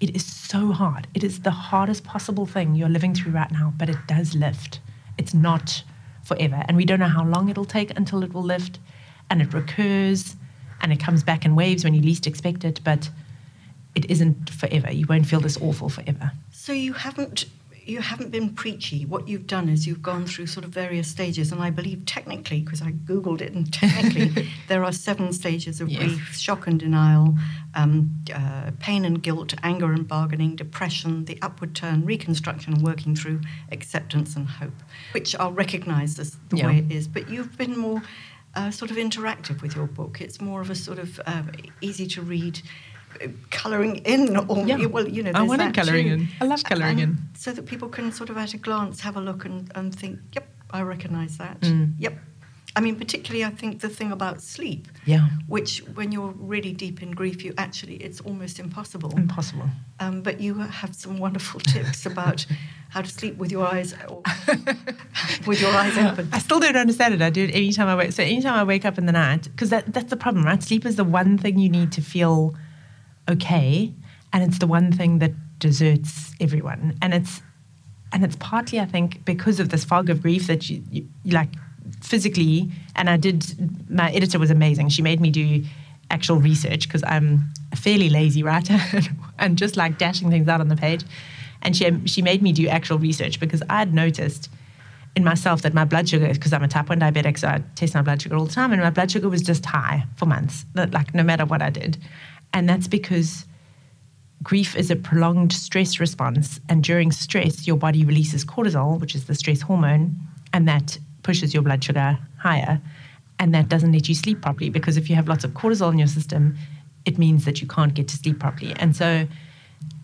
it 0.00 0.14
is 0.16 0.26
so 0.26 0.72
hard. 0.72 1.06
It 1.14 1.22
is 1.22 1.40
the 1.40 1.52
hardest 1.52 2.02
possible 2.02 2.46
thing 2.46 2.74
you're 2.74 2.88
living 2.88 3.14
through 3.14 3.32
right 3.32 3.50
now, 3.50 3.72
but 3.76 3.88
it 3.88 3.98
does 4.08 4.34
lift. 4.34 4.80
It's 5.16 5.32
not 5.32 5.84
forever. 6.24 6.64
And 6.66 6.76
we 6.76 6.84
don't 6.84 6.98
know 6.98 7.06
how 7.06 7.24
long 7.24 7.48
it'll 7.48 7.64
take 7.64 7.96
until 7.96 8.24
it 8.24 8.32
will 8.32 8.42
lift. 8.42 8.80
And 9.32 9.40
it 9.40 9.54
recurs 9.54 10.36
and 10.82 10.92
it 10.92 11.00
comes 11.00 11.22
back 11.22 11.46
in 11.46 11.56
waves 11.56 11.84
when 11.84 11.94
you 11.94 12.02
least 12.02 12.26
expect 12.26 12.66
it. 12.66 12.80
But 12.84 13.08
it 13.94 14.10
isn't 14.10 14.50
forever. 14.50 14.92
You 14.92 15.06
won't 15.06 15.26
feel 15.26 15.40
this 15.40 15.56
awful 15.56 15.88
forever. 15.88 16.32
So 16.50 16.74
you 16.74 16.92
haven't 16.92 17.46
you 17.84 18.00
haven't 18.00 18.30
been 18.30 18.50
preachy. 18.50 19.04
What 19.04 19.26
you've 19.26 19.46
done 19.46 19.68
is 19.68 19.86
you've 19.88 20.02
gone 20.02 20.24
through 20.26 20.46
sort 20.46 20.64
of 20.64 20.70
various 20.70 21.08
stages, 21.08 21.50
and 21.50 21.60
I 21.60 21.70
believe 21.70 22.06
technically, 22.06 22.60
because 22.60 22.80
I 22.80 22.92
googled 22.92 23.40
it, 23.40 23.52
and 23.54 23.72
technically 23.72 24.48
there 24.68 24.84
are 24.84 24.92
seven 24.92 25.32
stages 25.32 25.80
of 25.80 25.88
yes. 25.88 26.02
grief: 26.02 26.36
shock 26.36 26.66
and 26.66 26.78
denial, 26.78 27.34
um, 27.74 28.14
uh, 28.32 28.70
pain 28.78 29.04
and 29.04 29.22
guilt, 29.22 29.54
anger 29.62 29.92
and 29.92 30.06
bargaining, 30.06 30.54
depression, 30.54 31.24
the 31.24 31.38
upward 31.42 31.74
turn, 31.74 32.04
reconstruction, 32.04 32.74
and 32.74 32.82
working 32.82 33.16
through 33.16 33.40
acceptance 33.72 34.36
and 34.36 34.46
hope, 34.46 34.74
which 35.12 35.34
I'll 35.36 35.52
recognise 35.52 36.18
as 36.18 36.36
the 36.50 36.58
yeah. 36.58 36.66
way 36.66 36.78
it 36.78 36.92
is. 36.92 37.08
But 37.08 37.28
you've 37.28 37.56
been 37.58 37.76
more 37.76 38.02
uh, 38.54 38.70
sort 38.70 38.90
of 38.90 38.96
interactive 38.96 39.62
with 39.62 39.74
your 39.74 39.86
book. 39.86 40.20
It's 40.20 40.40
more 40.40 40.60
of 40.60 40.70
a 40.70 40.74
sort 40.74 40.98
of 40.98 41.20
uh, 41.26 41.42
easy 41.80 42.06
to 42.08 42.22
read 42.22 42.60
colouring 43.50 43.96
in 43.96 44.36
or 44.36 44.66
yeah. 44.66 44.86
well 44.86 45.06
you 45.06 45.22
know 45.22 45.32
I 45.34 45.42
wanted 45.42 45.74
colouring 45.74 46.06
in 46.06 46.28
I 46.40 46.46
love 46.46 46.64
colouring 46.64 46.98
in 46.98 47.18
so 47.34 47.52
that 47.52 47.66
people 47.66 47.88
can 47.88 48.10
sort 48.10 48.30
of 48.30 48.38
at 48.38 48.54
a 48.54 48.56
glance 48.56 49.00
have 49.00 49.16
a 49.16 49.20
look 49.20 49.44
and, 49.44 49.70
and 49.74 49.94
think 49.94 50.18
yep 50.32 50.48
I 50.70 50.80
recognise 50.80 51.36
that 51.36 51.60
mm. 51.60 51.92
yep 51.98 52.14
I 52.74 52.80
mean 52.80 52.96
particularly 52.96 53.44
I 53.44 53.50
think 53.50 53.80
the 53.80 53.88
thing 53.88 54.12
about 54.12 54.40
sleep 54.40 54.88
yeah. 55.04 55.28
which 55.46 55.78
when 55.94 56.12
you're 56.12 56.34
really 56.38 56.72
deep 56.72 57.02
in 57.02 57.10
grief 57.10 57.44
you 57.44 57.52
actually 57.58 57.96
it's 57.96 58.20
almost 58.20 58.58
impossible. 58.58 59.10
Impossible. 59.16 59.68
Um, 60.00 60.22
but 60.22 60.40
you 60.40 60.54
have 60.54 60.94
some 60.94 61.18
wonderful 61.18 61.60
tips 61.74 62.06
about 62.06 62.46
how 62.90 63.02
to 63.02 63.08
sleep 63.08 63.36
with 63.36 63.50
your 63.50 63.66
eyes 63.66 63.94
with 65.46 65.60
your 65.60 65.70
eyes 65.70 65.96
open. 65.98 66.28
I 66.32 66.38
still 66.38 66.60
don't 66.60 66.76
understand 66.76 67.14
it. 67.14 67.22
I 67.22 67.30
do 67.30 67.44
it 67.44 67.54
anytime 67.54 67.88
I 67.88 67.96
wake 67.96 68.12
so 68.12 68.22
anytime 68.22 68.54
I 68.54 68.64
wake 68.64 68.84
up 68.84 68.98
in 68.98 69.06
the 69.06 69.12
night 69.12 69.44
because 69.44 69.70
that, 69.70 69.92
that's 69.92 70.10
the 70.10 70.16
problem 70.16 70.44
right? 70.44 70.62
Sleep 70.62 70.86
is 70.86 70.96
the 70.96 71.04
one 71.04 71.38
thing 71.38 71.58
you 71.58 71.68
need 71.68 71.92
to 71.92 72.00
feel 72.00 72.54
okay 73.28 73.92
and 74.32 74.42
it's 74.42 74.58
the 74.58 74.66
one 74.66 74.92
thing 74.92 75.18
that 75.18 75.32
deserts 75.58 76.32
everyone. 76.40 76.96
And 77.02 77.12
it's 77.12 77.42
and 78.12 78.24
it's 78.24 78.36
partly 78.36 78.78
i 78.78 78.84
think 78.84 79.24
because 79.24 79.58
of 79.58 79.70
this 79.70 79.84
fog 79.84 80.10
of 80.10 80.20
grief 80.22 80.46
that 80.46 80.68
you, 80.68 80.82
you, 80.90 81.08
you 81.24 81.32
like 81.32 81.48
physically 82.00 82.70
and 82.96 83.08
i 83.08 83.16
did 83.16 83.44
my 83.90 84.10
editor 84.12 84.38
was 84.38 84.50
amazing 84.50 84.88
she 84.88 85.02
made 85.02 85.20
me 85.20 85.30
do 85.30 85.64
actual 86.10 86.36
research 86.36 86.88
because 86.88 87.02
i'm 87.06 87.50
a 87.72 87.76
fairly 87.76 88.10
lazy 88.10 88.42
writer 88.42 88.78
and 89.38 89.56
just 89.58 89.76
like 89.76 89.98
dashing 89.98 90.30
things 90.30 90.48
out 90.48 90.60
on 90.60 90.68
the 90.68 90.76
page 90.76 91.04
and 91.62 91.76
she 91.76 91.90
she 92.06 92.22
made 92.22 92.42
me 92.42 92.52
do 92.52 92.68
actual 92.68 92.98
research 92.98 93.40
because 93.40 93.62
i'd 93.70 93.94
noticed 93.94 94.48
in 95.14 95.24
myself 95.24 95.62
that 95.62 95.74
my 95.74 95.84
blood 95.84 96.08
sugar, 96.08 96.28
because 96.28 96.52
I'm 96.52 96.62
a 96.62 96.68
type 96.68 96.88
1 96.88 97.00
diabetic, 97.00 97.38
so 97.38 97.48
I 97.48 97.62
test 97.74 97.94
my 97.94 98.02
blood 98.02 98.22
sugar 98.22 98.36
all 98.36 98.46
the 98.46 98.52
time, 98.52 98.72
and 98.72 98.80
my 98.80 98.90
blood 98.90 99.10
sugar 99.10 99.28
was 99.28 99.42
just 99.42 99.64
high 99.64 100.04
for 100.16 100.26
months, 100.26 100.64
like 100.74 101.14
no 101.14 101.22
matter 101.22 101.44
what 101.44 101.60
I 101.60 101.70
did. 101.70 101.98
And 102.54 102.68
that's 102.68 102.88
because 102.88 103.46
grief 104.42 104.74
is 104.74 104.90
a 104.90 104.96
prolonged 104.96 105.52
stress 105.52 106.00
response. 106.00 106.60
And 106.68 106.82
during 106.82 107.12
stress, 107.12 107.66
your 107.66 107.76
body 107.76 108.04
releases 108.04 108.44
cortisol, 108.44 109.00
which 109.00 109.14
is 109.14 109.26
the 109.26 109.34
stress 109.34 109.60
hormone, 109.60 110.16
and 110.52 110.66
that 110.68 110.98
pushes 111.22 111.54
your 111.54 111.62
blood 111.62 111.82
sugar 111.82 112.18
higher. 112.38 112.80
And 113.38 113.54
that 113.54 113.68
doesn't 113.68 113.92
let 113.92 114.08
you 114.08 114.14
sleep 114.14 114.40
properly 114.40 114.70
because 114.70 114.96
if 114.96 115.10
you 115.10 115.16
have 115.16 115.28
lots 115.28 115.44
of 115.44 115.52
cortisol 115.52 115.90
in 115.90 115.98
your 115.98 116.06
system, 116.08 116.56
it 117.04 117.18
means 117.18 117.44
that 117.44 117.60
you 117.60 117.66
can't 117.66 117.94
get 117.94 118.08
to 118.08 118.16
sleep 118.16 118.38
properly. 118.38 118.74
And 118.78 118.94
so 118.94 119.26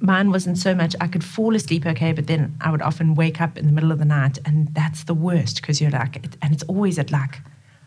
mine 0.00 0.30
wasn't 0.30 0.58
so 0.58 0.74
much 0.74 0.94
I 1.00 1.06
could 1.06 1.24
fall 1.24 1.54
asleep 1.54 1.86
okay, 1.86 2.12
but 2.12 2.26
then 2.26 2.56
I 2.60 2.70
would 2.70 2.82
often 2.82 3.14
wake 3.14 3.40
up 3.40 3.56
in 3.56 3.66
the 3.66 3.72
middle 3.72 3.92
of 3.92 3.98
the 3.98 4.04
night, 4.04 4.38
and 4.44 4.72
that's 4.74 5.04
the 5.04 5.14
worst 5.14 5.60
because 5.60 5.80
you're 5.80 5.90
like, 5.90 6.16
and 6.42 6.52
it's 6.52 6.62
always 6.64 6.98
at 6.98 7.10
like 7.10 7.40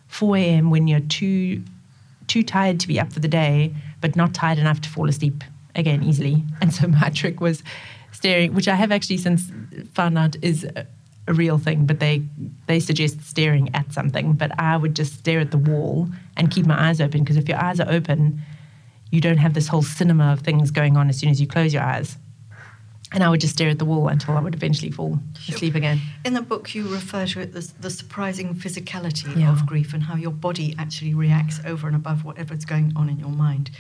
4 0.08 0.38
a.m. 0.38 0.70
when 0.70 0.88
you're 0.88 1.00
too 1.00 1.64
too 2.28 2.44
tired 2.44 2.80
to 2.80 2.88
be 2.88 3.00
up 3.00 3.12
for 3.12 3.20
the 3.20 3.28
day, 3.28 3.74
but 4.00 4.16
not 4.16 4.34
tired 4.34 4.58
enough 4.58 4.80
to 4.80 4.90
fall 4.90 5.10
asleep 5.10 5.44
again 5.76 6.02
easily. 6.02 6.44
And 6.62 6.74
so 6.74 6.88
my 6.88 7.10
trick 7.14 7.42
was 7.42 7.62
staring, 8.12 8.54
which 8.54 8.68
I 8.68 8.76
have 8.76 8.92
actually 8.92 9.18
since 9.18 9.52
found 9.94 10.18
out 10.18 10.38
is 10.42 10.64
uh, 10.64 10.84
a, 11.28 11.34
real 11.34 11.58
thing, 11.58 11.86
but 11.86 12.00
they 12.00 12.24
they 12.68 12.80
suggest 12.80 13.22
staring 13.22 13.74
at 13.74 13.92
something. 13.94 14.34
But 14.34 14.58
I 14.60 14.78
would 14.78 14.96
just 14.96 15.14
stare 15.20 15.40
at 15.40 15.52
the 15.52 15.58
wall 15.58 16.10
and 16.38 16.52
keep 16.52 16.66
my 16.66 16.90
eyes 16.90 17.02
open 17.02 17.24
because 17.24 17.38
if 17.38 17.48
your 17.48 17.62
eyes 17.62 17.80
are 17.80 17.90
open, 17.90 18.42
you 19.12 19.22
don't 19.22 19.38
have 19.38 19.54
this 19.54 19.68
whole 19.68 19.84
cinema 19.84 20.34
of 20.34 20.42
things 20.42 20.72
going 20.72 20.98
on 20.98 21.10
as 21.10 21.18
soon 21.18 21.30
as 21.30 21.40
you 21.40 21.48
close 21.48 21.74
your 21.74 21.84
eyes 21.84 22.18
and 23.12 23.24
I 23.24 23.30
would 23.30 23.42
just 23.42 23.54
stare 23.54 23.70
at 23.70 23.80
the 23.80 23.86
wall 23.86 24.08
until 24.08 24.38
I 24.38 24.42
would 24.42 24.56
eventually 24.56 24.92
fall 24.92 25.20
asleep 25.50 25.76
again. 25.76 26.00
In 26.24 26.34
the 26.34 26.42
book, 26.42 26.74
you 26.74 26.88
refer 26.88 27.26
to 27.28 27.42
it 27.42 27.56
as 27.56 27.74
the 27.74 27.90
surprising 27.90 28.56
physicality 28.56 29.36
yeah. 29.38 29.52
of 29.52 29.66
grief 29.66 29.94
and 29.94 30.04
how 30.04 30.16
your 30.16 30.32
body 30.32 30.76
actually 30.80 31.14
reacts 31.14 31.60
over 31.66 31.88
and 31.88 31.96
above 31.96 32.24
whatever's 32.24 32.64
going 32.64 32.94
on 32.96 33.10
in 33.10 33.20
your 33.20 33.30
mind. 33.30 33.72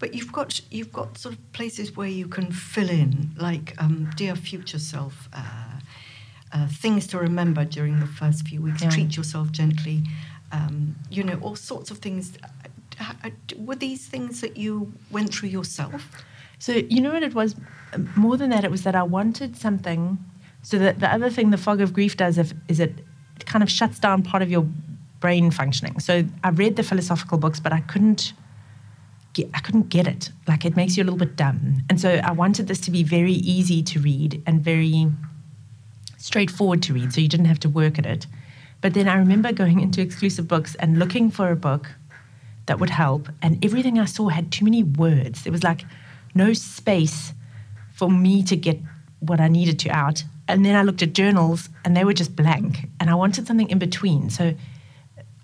But 0.00 0.14
you've 0.14 0.32
got 0.32 0.60
you've 0.72 0.92
got 0.92 1.16
sort 1.16 1.36
of 1.36 1.52
places 1.52 1.96
where 1.96 2.08
you 2.08 2.26
can 2.26 2.50
fill 2.50 2.90
in, 2.90 3.30
like 3.36 3.74
um, 3.78 4.10
dear 4.16 4.34
future 4.34 4.80
self, 4.80 5.28
uh, 5.32 5.71
uh, 6.52 6.66
things 6.68 7.06
to 7.08 7.18
remember 7.18 7.64
during 7.64 8.00
the 8.00 8.06
first 8.06 8.46
few 8.46 8.60
weeks. 8.62 8.82
Yeah. 8.82 8.90
Treat 8.90 9.16
yourself 9.16 9.50
gently. 9.52 10.02
Um, 10.50 10.96
you 11.10 11.22
know, 11.22 11.38
all 11.40 11.56
sorts 11.56 11.90
of 11.90 11.98
things. 11.98 12.38
Uh, 13.00 13.12
uh, 13.24 13.30
were 13.56 13.74
these 13.74 14.06
things 14.06 14.40
that 14.42 14.56
you 14.56 14.92
went 15.10 15.34
through 15.34 15.48
yourself? 15.48 16.24
So 16.58 16.72
you 16.72 17.00
know 17.00 17.12
what 17.12 17.22
it 17.22 17.34
was 17.34 17.56
more 18.16 18.36
than 18.36 18.50
that, 18.50 18.64
it 18.64 18.70
was 18.70 18.82
that 18.82 18.94
I 18.94 19.02
wanted 19.02 19.56
something. 19.56 20.18
So 20.62 20.78
that 20.78 21.00
the 21.00 21.12
other 21.12 21.28
thing 21.28 21.50
the 21.50 21.56
fog 21.56 21.80
of 21.80 21.92
grief 21.92 22.16
does 22.16 22.38
if, 22.38 22.52
is 22.68 22.78
it 22.78 22.92
kind 23.46 23.62
of 23.62 23.70
shuts 23.70 23.98
down 23.98 24.22
part 24.22 24.42
of 24.42 24.50
your 24.50 24.66
brain 25.18 25.50
functioning. 25.50 25.98
So 25.98 26.24
I 26.44 26.50
read 26.50 26.76
the 26.76 26.82
philosophical 26.82 27.38
books, 27.38 27.58
but 27.58 27.72
I 27.72 27.80
couldn't 27.80 28.32
get 29.32 29.48
I 29.54 29.60
couldn't 29.60 29.88
get 29.88 30.06
it. 30.06 30.30
Like 30.46 30.64
it 30.64 30.76
makes 30.76 30.96
you 30.96 31.02
a 31.02 31.06
little 31.06 31.18
bit 31.18 31.36
dumb. 31.36 31.82
And 31.88 32.00
so 32.00 32.20
I 32.22 32.32
wanted 32.32 32.68
this 32.68 32.80
to 32.80 32.90
be 32.90 33.02
very 33.02 33.32
easy 33.32 33.82
to 33.82 33.98
read 33.98 34.42
and 34.46 34.60
very 34.60 35.10
straightforward 36.22 36.82
to 36.84 36.94
read, 36.94 37.12
so 37.12 37.20
you 37.20 37.28
didn't 37.28 37.46
have 37.46 37.60
to 37.60 37.68
work 37.68 37.98
at 37.98 38.06
it. 38.06 38.26
But 38.80 38.94
then 38.94 39.08
I 39.08 39.16
remember 39.16 39.52
going 39.52 39.80
into 39.80 40.00
exclusive 40.00 40.46
books 40.46 40.74
and 40.76 40.98
looking 40.98 41.30
for 41.30 41.50
a 41.50 41.56
book 41.56 41.88
that 42.66 42.78
would 42.78 42.90
help, 42.90 43.28
and 43.42 43.62
everything 43.64 43.98
I 43.98 44.04
saw 44.04 44.28
had 44.28 44.52
too 44.52 44.64
many 44.64 44.82
words. 44.84 45.42
There 45.42 45.52
was 45.52 45.64
like 45.64 45.84
no 46.34 46.52
space 46.52 47.32
for 47.92 48.08
me 48.08 48.42
to 48.44 48.56
get 48.56 48.78
what 49.18 49.40
I 49.40 49.48
needed 49.48 49.78
to 49.80 49.90
out. 49.90 50.24
And 50.48 50.64
then 50.64 50.74
I 50.74 50.82
looked 50.82 51.02
at 51.02 51.12
journals 51.12 51.68
and 51.84 51.96
they 51.96 52.04
were 52.04 52.12
just 52.12 52.34
blank. 52.34 52.88
And 52.98 53.10
I 53.10 53.14
wanted 53.14 53.46
something 53.46 53.68
in 53.68 53.78
between. 53.78 54.30
So 54.30 54.54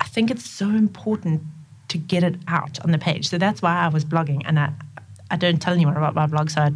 I 0.00 0.04
think 0.04 0.30
it's 0.30 0.48
so 0.48 0.68
important 0.68 1.42
to 1.88 1.98
get 1.98 2.22
it 2.22 2.36
out 2.48 2.80
on 2.84 2.90
the 2.90 2.98
page. 2.98 3.28
So 3.28 3.38
that's 3.38 3.62
why 3.62 3.76
I 3.76 3.88
was 3.88 4.04
blogging. 4.04 4.42
And 4.44 4.58
I, 4.58 4.72
I 5.30 5.36
don't 5.36 5.60
tell 5.60 5.74
anyone 5.74 5.96
about 5.96 6.14
my 6.14 6.26
blog. 6.26 6.50
So 6.50 6.60
I, 6.62 6.72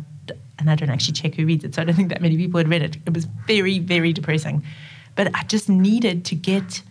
and 0.63 0.71
I 0.71 0.77
don't 0.77 0.91
actually 0.91 1.15
check 1.15 1.35
who 1.35 1.45
reads 1.45 1.65
it. 1.65 1.75
So 1.75 1.83
I 1.83 1.85
don't 1.85 1.97
think 1.97 2.09
that 2.09 2.23
many 2.23 2.37
people 2.37 2.59
had 2.59 2.69
read 2.69 2.83
it. 2.83 2.97
It 3.05 3.13
was 3.13 3.27
very, 3.47 3.79
very 3.81 4.13
depressing. 4.13 4.65
But 5.17 5.35
I 5.35 5.43
just 5.45 5.69
needed 5.69 6.25
to 6.27 6.35
get 6.35 6.83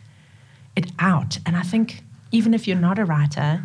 it 0.75 0.91
out. 0.99 1.39
And 1.45 1.55
I 1.55 1.63
think 1.63 2.03
even 2.31 2.53
if 2.53 2.67
you're 2.67 2.77
not 2.77 2.99
a 2.99 3.05
writer, 3.05 3.63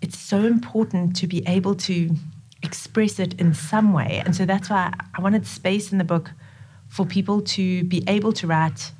it's 0.00 0.18
so 0.18 0.44
important 0.44 1.16
to 1.16 1.26
be 1.26 1.46
able 1.46 1.74
to 1.74 2.16
express 2.62 3.18
it 3.18 3.38
in 3.40 3.52
some 3.52 3.92
way. 3.92 4.22
And 4.24 4.34
so 4.34 4.46
that's 4.46 4.70
why 4.70 4.92
I 5.14 5.20
wanted 5.20 5.46
space 5.46 5.92
in 5.92 5.98
the 5.98 6.04
book 6.04 6.30
for 6.88 7.04
people 7.04 7.42
to 7.42 7.84
be 7.84 8.04
able 8.06 8.32
to 8.34 8.46
write 8.46 8.92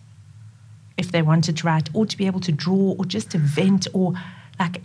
if 0.98 1.12
they 1.12 1.22
wanted 1.22 1.56
to 1.56 1.66
write, 1.66 1.88
or 1.94 2.04
to 2.04 2.16
be 2.16 2.26
able 2.26 2.40
to 2.40 2.52
draw, 2.52 2.94
or 2.98 3.04
just 3.04 3.30
to 3.30 3.38
vent, 3.38 3.86
or 3.94 4.12
like 4.58 4.82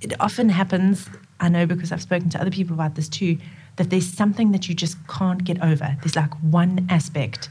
it 0.00 0.12
often 0.20 0.48
happens. 0.48 1.08
I 1.40 1.48
know 1.48 1.66
because 1.66 1.90
I've 1.90 2.02
spoken 2.02 2.28
to 2.30 2.40
other 2.40 2.50
people 2.50 2.74
about 2.74 2.94
this 2.94 3.08
too, 3.08 3.38
that 3.76 3.90
there's 3.90 4.06
something 4.06 4.52
that 4.52 4.68
you 4.68 4.74
just 4.74 4.96
can't 5.08 5.44
get 5.44 5.62
over. 5.62 5.96
There's 6.02 6.16
like 6.16 6.32
one 6.42 6.86
aspect 6.90 7.48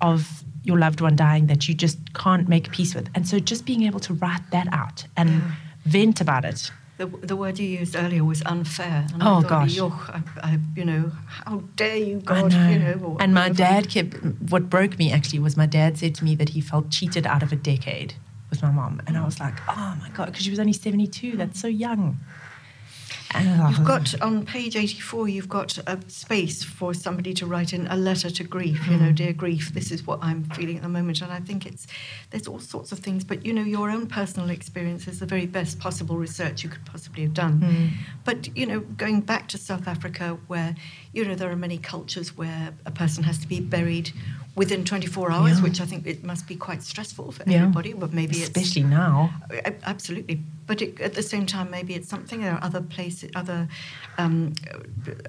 of 0.00 0.42
your 0.64 0.78
loved 0.78 1.00
one 1.00 1.16
dying 1.16 1.46
that 1.46 1.68
you 1.68 1.74
just 1.74 1.98
can't 2.14 2.48
make 2.48 2.70
peace 2.70 2.94
with. 2.94 3.08
And 3.14 3.26
so 3.26 3.38
just 3.38 3.64
being 3.66 3.82
able 3.82 4.00
to 4.00 4.14
write 4.14 4.42
that 4.50 4.68
out 4.72 5.06
and 5.16 5.42
vent 5.84 6.20
about 6.20 6.44
it 6.44 6.70
The, 6.98 7.06
the 7.06 7.34
word 7.36 7.58
you 7.58 7.66
used 7.66 7.96
earlier 7.96 8.22
was 8.24 8.42
unfair. 8.46 9.06
And 9.12 9.22
I 9.22 9.26
Oh, 9.26 9.40
thought, 9.40 9.48
gosh. 9.48 9.76
"Yuck, 9.76 10.10
I, 10.10 10.22
I, 10.48 10.58
you 10.76 10.84
know, 10.84 11.10
how 11.26 11.62
dare 11.74 11.96
you, 11.96 12.18
I 12.26 12.40
God? 12.42 12.52
know. 12.52 12.68
You 12.68 12.78
know, 12.78 13.16
and 13.18 13.34
my 13.34 13.48
dad 13.48 13.88
kept. 13.88 14.14
What 14.50 14.68
broke 14.70 14.98
me 14.98 15.10
actually 15.10 15.40
was 15.40 15.56
my 15.56 15.66
dad 15.66 15.98
said 15.98 16.14
to 16.16 16.24
me 16.24 16.36
that 16.36 16.50
he 16.50 16.60
felt 16.60 16.90
cheated 16.90 17.26
out 17.26 17.42
of 17.42 17.50
a 17.50 17.56
decade 17.56 18.14
with 18.50 18.62
my 18.62 18.70
mom, 18.70 19.00
and 19.06 19.16
I 19.16 19.20
mm. 19.20 19.24
was 19.24 19.40
like, 19.40 19.54
oh 19.68 19.96
my 19.98 20.10
god, 20.14 20.26
because 20.26 20.44
she 20.44 20.50
was 20.50 20.60
only 20.60 20.74
seventy 20.74 21.06
two. 21.06 21.36
That's 21.36 21.58
so 21.58 21.66
young. 21.68 22.18
And- 23.34 23.70
You've 23.70 23.80
oh. 23.80 23.84
got 23.84 24.20
on 24.20 24.44
page 24.44 24.76
84, 24.76 25.28
you've 25.28 25.48
got 25.48 25.78
a 25.86 25.98
space 26.08 26.62
for 26.62 26.94
somebody 26.94 27.32
to 27.34 27.46
write 27.46 27.72
in 27.72 27.86
a 27.88 27.96
letter 27.96 28.30
to 28.30 28.44
grief. 28.44 28.86
You 28.88 28.96
know, 28.96 29.08
hmm. 29.08 29.14
dear 29.14 29.32
grief, 29.32 29.72
this 29.72 29.90
is 29.90 30.06
what 30.06 30.18
I'm 30.22 30.44
feeling 30.44 30.76
at 30.76 30.82
the 30.82 30.88
moment. 30.88 31.20
And 31.22 31.32
I 31.32 31.40
think 31.40 31.66
it's, 31.66 31.86
there's 32.30 32.46
all 32.46 32.60
sorts 32.60 32.92
of 32.92 32.98
things, 32.98 33.24
but 33.24 33.44
you 33.44 33.52
know, 33.52 33.62
your 33.62 33.90
own 33.90 34.06
personal 34.06 34.50
experience 34.50 35.06
is 35.06 35.20
the 35.20 35.26
very 35.26 35.46
best 35.46 35.78
possible 35.78 36.16
research 36.16 36.62
you 36.62 36.68
could 36.68 36.84
possibly 36.84 37.22
have 37.22 37.34
done. 37.34 37.60
Hmm. 37.60 37.86
But, 38.24 38.54
you 38.56 38.66
know, 38.66 38.80
going 38.80 39.20
back 39.20 39.48
to 39.48 39.58
South 39.58 39.86
Africa, 39.86 40.38
where, 40.46 40.74
you 41.12 41.24
know, 41.24 41.34
there 41.34 41.50
are 41.50 41.56
many 41.56 41.78
cultures 41.78 42.36
where 42.36 42.74
a 42.86 42.90
person 42.90 43.24
has 43.24 43.38
to 43.38 43.48
be 43.48 43.60
buried 43.60 44.12
within 44.54 44.84
24 44.84 45.32
hours, 45.32 45.56
Yeah. 45.56 45.62
which 45.62 45.80
I 45.80 45.86
think 45.86 46.06
it 46.06 46.22
must 46.22 46.46
be 46.46 46.56
quite 46.56 46.82
stressful 46.82 47.32
for 47.32 47.42
Yeah. 47.46 47.58
everybody, 47.58 47.94
but 47.94 48.12
maybe 48.12 48.36
it's. 48.36 48.44
especially 48.44 48.82
now. 48.82 49.32
Absolutely, 49.84 50.42
but 50.66 50.82
it, 50.82 51.00
at 51.00 51.14
the 51.14 51.22
same 51.22 51.46
time, 51.46 51.70
maybe 51.70 51.94
it's 51.94 52.08
something. 52.08 52.40
There 52.40 52.52
are 52.52 52.62
other 52.62 52.82
places, 52.82 53.30
other 53.34 53.68
um, 54.18 54.52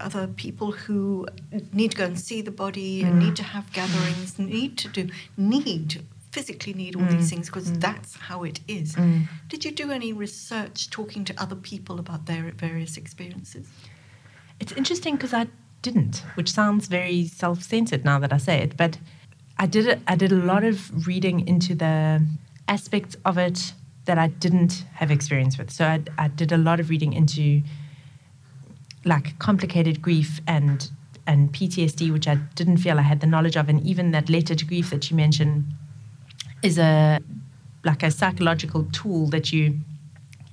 other 0.01 0.27
people 0.27 0.71
who 0.71 1.27
need 1.71 1.91
to 1.91 1.97
go 1.97 2.05
and 2.05 2.19
see 2.19 2.41
the 2.41 2.51
body, 2.51 3.03
and 3.03 3.13
mm. 3.15 3.25
need 3.25 3.35
to 3.37 3.43
have 3.43 3.71
gatherings, 3.71 4.37
need 4.37 4.77
to 4.79 4.87
do 4.89 5.09
need 5.37 6.03
physically 6.31 6.73
need 6.73 6.95
all 6.95 7.05
these 7.05 7.27
mm. 7.27 7.29
things 7.29 7.45
because 7.45 7.69
mm. 7.69 7.79
that's 7.79 8.15
how 8.17 8.43
it 8.43 8.59
is. 8.67 8.97
Did 9.49 9.63
you 9.63 9.71
do 9.71 9.91
any 9.91 10.11
research 10.13 10.89
talking 10.89 11.23
to 11.25 11.33
other 11.39 11.55
people 11.55 11.99
about 11.99 12.25
their 12.25 12.51
various 12.51 12.97
experiences? 12.97 13.67
It's 14.59 14.71
interesting 14.71 15.15
because 15.15 15.33
I 15.33 15.47
didn't, 15.83 16.23
which 16.33 16.51
sounds 16.51 16.87
very 16.87 17.27
self-centered 17.27 18.03
now 18.03 18.17
that 18.17 18.33
I 18.33 18.37
say 18.37 18.57
it. 18.59 18.75
But 18.75 18.97
I 19.59 19.67
did. 19.67 20.01
I 20.07 20.15
did 20.15 20.31
a 20.31 20.41
lot 20.51 20.63
of 20.63 21.07
reading 21.07 21.47
into 21.47 21.75
the 21.75 22.25
aspects 22.67 23.15
of 23.23 23.37
it 23.37 23.73
that 24.05 24.17
I 24.17 24.27
didn't 24.27 24.85
have 24.95 25.11
experience 25.11 25.57
with. 25.57 25.69
So 25.69 25.85
I, 25.85 26.01
I 26.17 26.27
did 26.29 26.51
a 26.51 26.57
lot 26.57 26.79
of 26.79 26.89
reading 26.89 27.13
into 27.13 27.61
like 29.05 29.37
complicated 29.37 30.01
grief 30.01 30.41
and 30.47 30.89
and 31.27 31.53
PTSD, 31.53 32.11
which 32.11 32.27
I 32.27 32.35
didn't 32.55 32.77
feel 32.77 32.97
I 32.99 33.03
had 33.03 33.21
the 33.21 33.27
knowledge 33.27 33.55
of, 33.55 33.69
and 33.69 33.81
even 33.85 34.11
that 34.11 34.29
letter 34.29 34.55
to 34.55 34.65
grief 34.65 34.89
that 34.89 35.09
you 35.09 35.15
mentioned 35.15 35.65
is 36.61 36.77
a 36.77 37.19
like 37.83 38.01
a 38.01 38.11
psychological 38.11 38.85
tool 38.91 39.27
that 39.27 39.51
you 39.53 39.79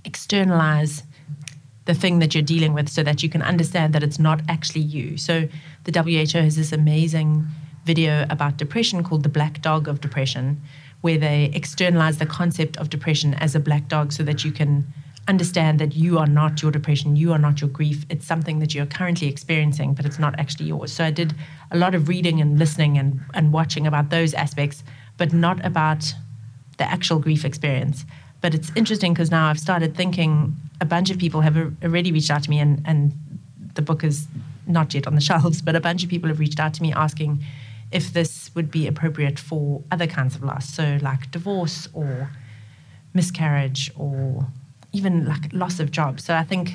externalize 0.04 1.04
the 1.86 1.94
thing 1.94 2.18
that 2.18 2.34
you're 2.34 2.42
dealing 2.42 2.72
with 2.74 2.88
so 2.88 3.02
that 3.02 3.22
you 3.22 3.28
can 3.28 3.42
understand 3.42 3.94
that 3.94 4.02
it's 4.02 4.18
not 4.18 4.40
actually 4.48 4.82
you. 4.82 5.16
So 5.16 5.48
the 5.84 6.02
WHO 6.02 6.38
has 6.38 6.56
this 6.56 6.72
amazing 6.72 7.46
video 7.84 8.26
about 8.28 8.56
depression 8.56 9.02
called 9.02 9.22
the 9.22 9.28
black 9.28 9.62
dog 9.62 9.88
of 9.88 10.00
depression 10.00 10.60
where 11.00 11.18
they 11.18 11.50
externalize 11.54 12.18
the 12.18 12.26
concept 12.26 12.76
of 12.76 12.90
depression 12.90 13.34
as 13.34 13.54
a 13.54 13.60
black 13.60 13.88
dog 13.88 14.12
so 14.12 14.22
that 14.22 14.44
you 14.44 14.52
can 14.52 14.86
understand 15.28 15.78
that 15.78 15.94
you 15.94 16.18
are 16.18 16.26
not 16.26 16.60
your 16.60 16.70
depression, 16.70 17.16
you 17.16 17.32
are 17.32 17.38
not 17.38 17.60
your 17.60 17.70
grief. 17.70 18.04
It's 18.10 18.26
something 18.26 18.58
that 18.58 18.74
you're 18.74 18.86
currently 18.86 19.28
experiencing, 19.28 19.94
but 19.94 20.04
it's 20.04 20.18
not 20.18 20.38
actually 20.38 20.66
yours. 20.66 20.92
So 20.92 21.04
I 21.04 21.10
did 21.10 21.34
a 21.70 21.78
lot 21.78 21.94
of 21.94 22.08
reading 22.08 22.40
and 22.40 22.58
listening 22.58 22.98
and, 22.98 23.20
and 23.34 23.52
watching 23.52 23.86
about 23.86 24.10
those 24.10 24.34
aspects, 24.34 24.82
but 25.16 25.32
not 25.32 25.64
about 25.64 26.12
the 26.78 26.90
actual 26.90 27.18
grief 27.18 27.44
experience. 27.44 28.04
But 28.40 28.54
it's 28.54 28.70
interesting 28.74 29.12
because 29.12 29.30
now 29.30 29.48
I've 29.48 29.60
started 29.60 29.94
thinking 29.94 30.56
a 30.80 30.84
bunch 30.84 31.10
of 31.10 31.18
people 31.18 31.42
have 31.42 31.56
already 31.84 32.10
reached 32.10 32.30
out 32.30 32.42
to 32.44 32.50
me, 32.50 32.58
and, 32.58 32.82
and 32.86 33.12
the 33.74 33.82
book 33.82 34.02
is 34.02 34.26
not 34.66 34.94
yet 34.94 35.06
on 35.06 35.14
the 35.14 35.20
shelves, 35.30 35.62
but 35.62 35.76
a 35.76 35.80
bunch 35.80 36.02
of 36.02 36.10
people 36.10 36.28
have 36.28 36.38
reached 36.38 36.60
out 36.60 36.74
to 36.74 36.82
me 36.82 36.92
asking 36.92 37.44
if 37.92 38.12
this 38.12 38.50
would 38.54 38.70
be 38.70 38.86
appropriate 38.86 39.38
for 39.38 39.82
other 39.90 40.06
kinds 40.06 40.36
of 40.36 40.42
loss. 40.42 40.68
So, 40.72 40.98
like 41.02 41.30
divorce 41.30 41.88
or 41.92 42.30
miscarriage 43.12 43.90
or 43.96 44.46
even 44.92 45.26
like 45.26 45.52
loss 45.52 45.80
of 45.80 45.90
job. 45.90 46.20
So, 46.20 46.34
I 46.34 46.44
think 46.44 46.70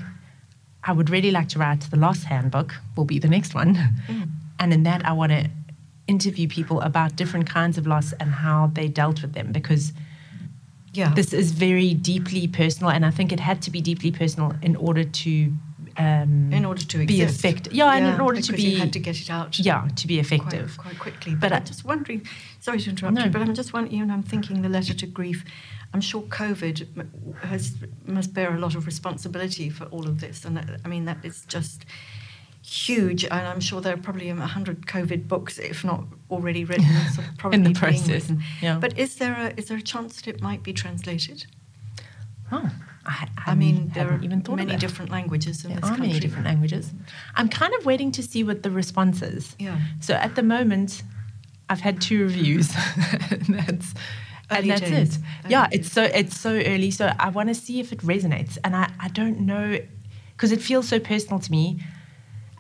I 0.84 0.92
would 0.92 1.10
really 1.10 1.32
like 1.32 1.50
to 1.50 1.60
write 1.60 1.82
the 1.82 1.98
loss 1.98 2.24
handbook, 2.24 2.76
will 2.96 3.06
be 3.06 3.20
the 3.20 3.28
next 3.30 3.54
one. 3.54 3.76
Mm. 4.08 4.30
And 4.58 4.72
in 4.72 4.84
that, 4.84 5.06
I 5.06 5.12
want 5.12 5.34
to 5.34 5.50
interview 6.08 6.48
people 6.48 6.80
about 6.80 7.18
different 7.18 7.46
kinds 7.46 7.78
of 7.78 7.86
loss 7.86 8.14
and 8.14 8.32
how 8.32 8.72
they 8.74 8.88
dealt 8.88 9.22
with 9.22 9.34
them 9.34 9.52
because 9.52 9.92
Yeah, 10.98 11.14
this 11.14 11.34
is 11.34 11.52
very 11.52 11.94
deeply 11.94 12.48
personal, 12.48 12.90
and 12.92 13.06
I 13.06 13.12
think 13.12 13.32
it 13.32 13.40
had 13.40 13.62
to 13.64 13.72
be 13.72 13.82
deeply 13.82 14.12
personal 14.12 14.54
in 14.62 14.76
order 14.76 15.04
to 15.04 15.32
um, 15.98 16.52
in 16.52 16.66
order 16.66 16.84
to 16.86 17.06
be 17.06 17.22
effective. 17.22 17.74
Yeah, 17.74 17.92
and 17.96 18.06
in 18.16 18.20
order 18.22 18.42
to 18.42 18.54
be 18.54 18.62
you 18.64 18.78
had 18.80 18.94
to 18.94 19.00
get 19.00 19.20
it 19.22 19.30
out. 19.30 19.60
yeah 19.60 19.88
to 19.96 20.08
be 20.08 20.20
effective. 20.20 20.78
quite, 20.78 20.98
quite 20.98 21.00
quickly. 21.00 21.32
But, 21.34 21.42
But 21.50 21.52
I'm 21.54 21.62
I- 21.62 21.66
just 21.66 21.86
wondering, 21.86 22.22
sorry 22.60 22.80
to 22.80 22.90
interrupt 22.90 23.16
No. 23.16 23.24
you, 23.26 23.30
but 23.32 23.42
I'm 23.42 23.54
just 23.54 23.72
wondering, 23.74 23.98
you 24.00 24.06
know, 24.06 24.14
I'm 24.14 24.24
thinking 24.24 24.62
the 24.62 24.70
letter 24.70 24.94
to 24.94 25.06
grief. 25.06 25.44
I'm 25.94 26.02
sure 26.02 26.22
COVID 26.24 26.78
has 27.52 27.64
must 28.06 28.34
bear 28.34 28.54
a 28.56 28.60
lot 28.60 28.76
of 28.76 28.86
responsibility 28.86 29.70
for 29.70 29.86
all 29.86 30.06
of 30.08 30.20
this, 30.20 30.44
and 30.46 30.58
that, 30.58 30.82
I 30.84 30.88
mean 30.90 31.06
that 31.06 31.20
is 31.24 31.46
just 31.48 31.86
huge. 32.66 33.24
And 33.24 33.34
I'm 33.48 33.60
sure 33.60 33.82
there 33.82 33.94
are 33.94 33.98
probably 33.98 34.30
um, 34.32 34.42
a 34.42 34.48
hundred 34.48 34.86
COVID 34.88 35.28
books, 35.28 35.58
if 35.60 35.84
not 35.84 36.04
already 36.32 36.66
written, 36.70 36.86
so 37.14 37.22
probably 37.38 37.58
In 37.58 37.64
the 37.64 37.74
process, 37.80 38.32
yeah. 38.62 38.80
But 38.80 38.98
is 38.98 39.16
there 39.18 39.34
a 39.34 39.54
is 39.60 39.66
there 39.68 39.78
a 39.78 39.82
chance 39.82 40.22
that 40.22 40.28
it 40.28 40.42
might 40.42 40.64
be 40.64 40.74
translated? 40.74 41.46
Oh, 42.52 42.70
I, 43.06 43.28
I 43.48 43.56
mean, 43.56 43.92
there 43.96 44.12
are 44.12 44.20
even 44.22 44.42
thought 44.42 44.58
many 44.58 44.78
different 44.78 45.12
languages 45.12 45.64
in 45.64 45.72
There 45.72 45.80
this 45.80 45.86
are 45.90 45.94
country. 45.94 46.08
many 46.08 46.20
different 46.20 46.46
languages. 46.46 46.92
I'm 47.36 47.50
kind 47.50 47.74
of 47.76 47.86
waiting 47.86 48.12
to 48.14 48.24
see 48.24 48.44
what 48.44 48.64
the 48.64 48.72
response 48.72 49.22
is. 49.22 49.56
Yeah. 49.60 49.80
So 50.00 50.14
at 50.16 50.36
the 50.36 50.44
moment, 50.44 51.04
I've 51.70 51.82
had 51.82 52.02
two 52.02 52.22
reviews. 52.24 52.74
and 53.32 53.46
that's 53.60 53.94
Early 54.52 54.60
and 54.62 54.70
that's 54.72 54.82
days. 54.82 55.16
it. 55.18 55.22
Early 55.46 55.52
yeah, 55.52 55.68
days. 55.70 55.80
it's 55.80 55.92
so 55.92 56.04
it's 56.04 56.40
so 56.40 56.52
early. 56.52 56.92
So 56.92 57.12
I 57.18 57.30
want 57.30 57.50
to 57.50 57.56
see 57.56 57.80
if 57.80 57.92
it 57.92 58.00
resonates, 58.00 58.58
and 58.64 58.76
I 58.76 58.92
I 59.00 59.08
don't 59.08 59.40
know 59.40 59.80
because 60.36 60.52
it 60.52 60.62
feels 60.62 60.88
so 60.88 61.00
personal 61.00 61.40
to 61.40 61.52
me, 61.52 61.80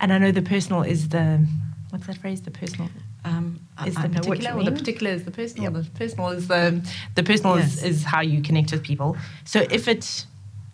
and 0.01 0.11
I 0.13 0.17
know 0.17 0.31
the 0.31 0.41
personal 0.41 0.81
is 0.83 1.09
the 1.09 1.45
what's 1.89 2.07
that 2.07 2.17
phrase? 2.17 2.41
The 2.41 2.51
personal 2.51 2.89
Um, 3.23 3.59
is 3.87 3.97
I 3.97 4.03
the 4.03 4.07
know 4.09 4.21
what 4.29 4.37
particular, 4.39 4.59
or 4.59 4.63
the 4.63 4.71
particular 4.71 5.11
is 5.13 5.23
the 5.23 5.31
personal. 5.31 5.63
Yep. 5.73 5.83
The 5.83 5.89
personal 5.91 6.29
is 6.29 6.47
the 6.47 6.81
the 7.15 7.23
personal 7.23 7.57
Yes. 7.57 7.77
is, 7.77 7.83
is 7.83 8.03
how 8.03 8.21
you 8.21 8.41
connect 8.41 8.71
with 8.71 8.83
people. 8.83 9.17
So 9.45 9.65
if 9.71 9.87
it 9.87 10.25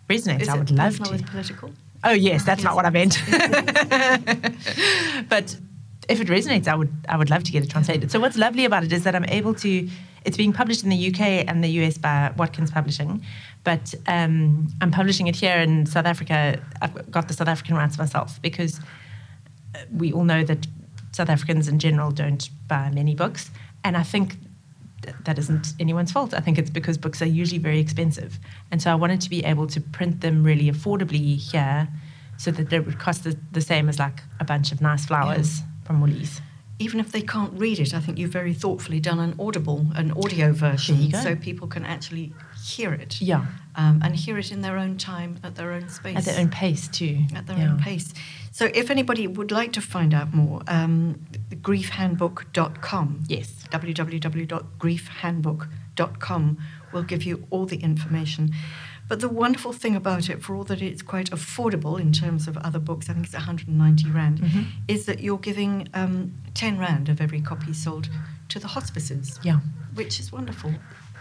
resonates, 0.08 0.42
Is 0.42 0.48
I 0.48 0.54
it 0.54 0.58
would 0.58 0.70
love 0.70 0.98
personal 0.98 1.18
to. 1.18 1.24
political? 1.24 1.70
Oh 2.04 2.10
yes, 2.28 2.44
that's 2.44 2.60
Yes. 2.60 2.64
not 2.64 2.74
what 2.76 2.84
I 2.84 2.90
meant. 2.90 3.14
but 5.28 5.56
if 6.08 6.20
it 6.20 6.28
resonates, 6.28 6.68
I 6.68 6.74
would 6.74 6.92
I 7.08 7.16
would 7.16 7.30
love 7.30 7.44
to 7.44 7.52
get 7.52 7.62
it 7.64 7.70
translated. 7.70 8.10
So 8.10 8.20
what's 8.20 8.36
lovely 8.36 8.64
about 8.64 8.84
it 8.84 8.92
is 8.92 9.04
that 9.04 9.14
I'm 9.14 9.24
able 9.26 9.54
to. 9.54 9.88
It's 10.24 10.36
being 10.36 10.52
published 10.52 10.84
in 10.84 10.90
the 10.90 11.08
UK 11.10 11.20
and 11.48 11.64
the 11.64 11.68
US 11.82 11.98
by 11.98 12.30
Watkins 12.36 12.70
Publishing, 12.70 13.24
but 13.64 13.92
um, 14.06 14.68
I'm 14.80 14.92
publishing 14.92 15.26
it 15.26 15.34
here 15.34 15.56
in 15.56 15.84
South 15.86 16.06
Africa. 16.06 16.60
I've 16.80 17.10
got 17.10 17.26
the 17.26 17.34
South 17.34 17.48
African 17.48 17.74
rights 17.76 17.98
myself 17.98 18.40
because 18.40 18.78
uh, 18.78 18.82
we 19.92 20.12
all 20.12 20.24
know 20.24 20.44
that 20.44 20.66
South 21.12 21.28
Africans 21.28 21.68
in 21.68 21.78
general 21.78 22.10
don't 22.10 22.48
buy 22.68 22.90
many 22.90 23.14
books, 23.14 23.50
and 23.84 23.96
I 23.96 24.02
think 24.02 24.36
th- 25.02 25.14
that 25.24 25.38
isn't 25.38 25.74
anyone's 25.80 26.12
fault. 26.12 26.32
I 26.34 26.40
think 26.40 26.58
it's 26.58 26.70
because 26.70 26.96
books 26.98 27.20
are 27.22 27.26
usually 27.26 27.58
very 27.58 27.78
expensive, 27.80 28.38
and 28.70 28.80
so 28.82 28.90
I 28.90 28.94
wanted 28.94 29.20
to 29.22 29.30
be 29.30 29.44
able 29.44 29.66
to 29.68 29.80
print 29.80 30.20
them 30.20 30.42
really 30.44 30.70
affordably 30.70 31.36
here, 31.36 31.88
so 32.38 32.50
that 32.52 32.70
they 32.70 32.80
would 32.80 32.98
cost 32.98 33.24
the, 33.24 33.36
the 33.52 33.60
same 33.60 33.88
as 33.88 33.98
like 33.98 34.20
a 34.40 34.44
bunch 34.44 34.72
of 34.72 34.80
nice 34.80 35.04
flowers 35.06 35.60
from 35.84 36.00
Woolies. 36.00 36.40
even 36.78 36.98
if 36.98 37.12
they 37.12 37.20
can't 37.20 37.52
read 37.58 37.78
it, 37.78 37.92
I 37.94 38.00
think 38.00 38.18
you've 38.18 38.32
very 38.32 38.54
thoughtfully 38.54 38.98
done 39.00 39.20
an 39.20 39.34
audible, 39.38 39.86
an 39.94 40.12
audio 40.12 40.52
version, 40.52 40.96
There 40.96 41.04
you 41.06 41.12
go. 41.12 41.20
so 41.20 41.36
people 41.36 41.68
can 41.68 41.84
actually 41.84 42.32
hear 42.62 42.92
it. 42.92 43.20
Yeah, 43.20 43.46
Um, 43.74 44.00
and 44.02 44.14
hear 44.14 44.38
it 44.38 44.52
in 44.52 44.60
their 44.62 44.76
own 44.78 44.96
time, 44.98 45.38
at 45.42 45.54
their 45.56 45.72
own 45.72 45.88
space. 45.88 46.16
at 46.16 46.24
their 46.24 46.38
own 46.40 46.48
pace 46.50 46.88
too. 46.88 47.24
At 47.34 47.46
their 47.46 47.56
Yeah. 47.58 47.70
own 47.72 47.78
pace. 47.78 48.12
So 48.50 48.66
if 48.74 48.90
anybody 48.90 49.26
would 49.26 49.50
like 49.50 49.72
to 49.72 49.80
find 49.80 50.12
out 50.14 50.32
more, 50.34 50.62
um, 50.68 51.20
griefhandbook.com, 51.62 53.24
Yes. 53.28 53.64
www.griefhandbook.com 53.70 56.58
will 56.92 57.02
give 57.02 57.22
you 57.24 57.46
all 57.50 57.66
the 57.66 57.76
information. 57.78 58.52
But 59.08 59.20
the 59.20 59.28
wonderful 59.28 59.72
thing 59.72 59.96
about 59.96 60.30
it, 60.30 60.42
for 60.42 60.54
all 60.54 60.64
that 60.64 60.80
it's 60.80 61.02
quite 61.02 61.30
affordable 61.30 62.00
in 62.00 62.12
terms 62.12 62.46
of 62.48 62.56
other 62.58 62.78
books, 62.78 63.10
I 63.10 63.14
think 63.14 63.26
it's 63.26 63.34
190 63.34 64.08
Rand, 64.10 64.38
Mhm. 64.40 64.66
is 64.88 65.04
that 65.06 65.20
you're 65.20 65.38
giving 65.38 65.88
um, 65.92 66.32
10 66.54 66.78
Rand 66.78 67.08
of 67.08 67.20
every 67.20 67.40
copy 67.40 67.72
sold 67.72 68.08
to 68.48 68.58
the 68.58 68.68
hospices, 68.68 69.38
Yeah. 69.42 69.60
which 69.94 70.20
is 70.20 70.30
wonderful. 70.32 70.74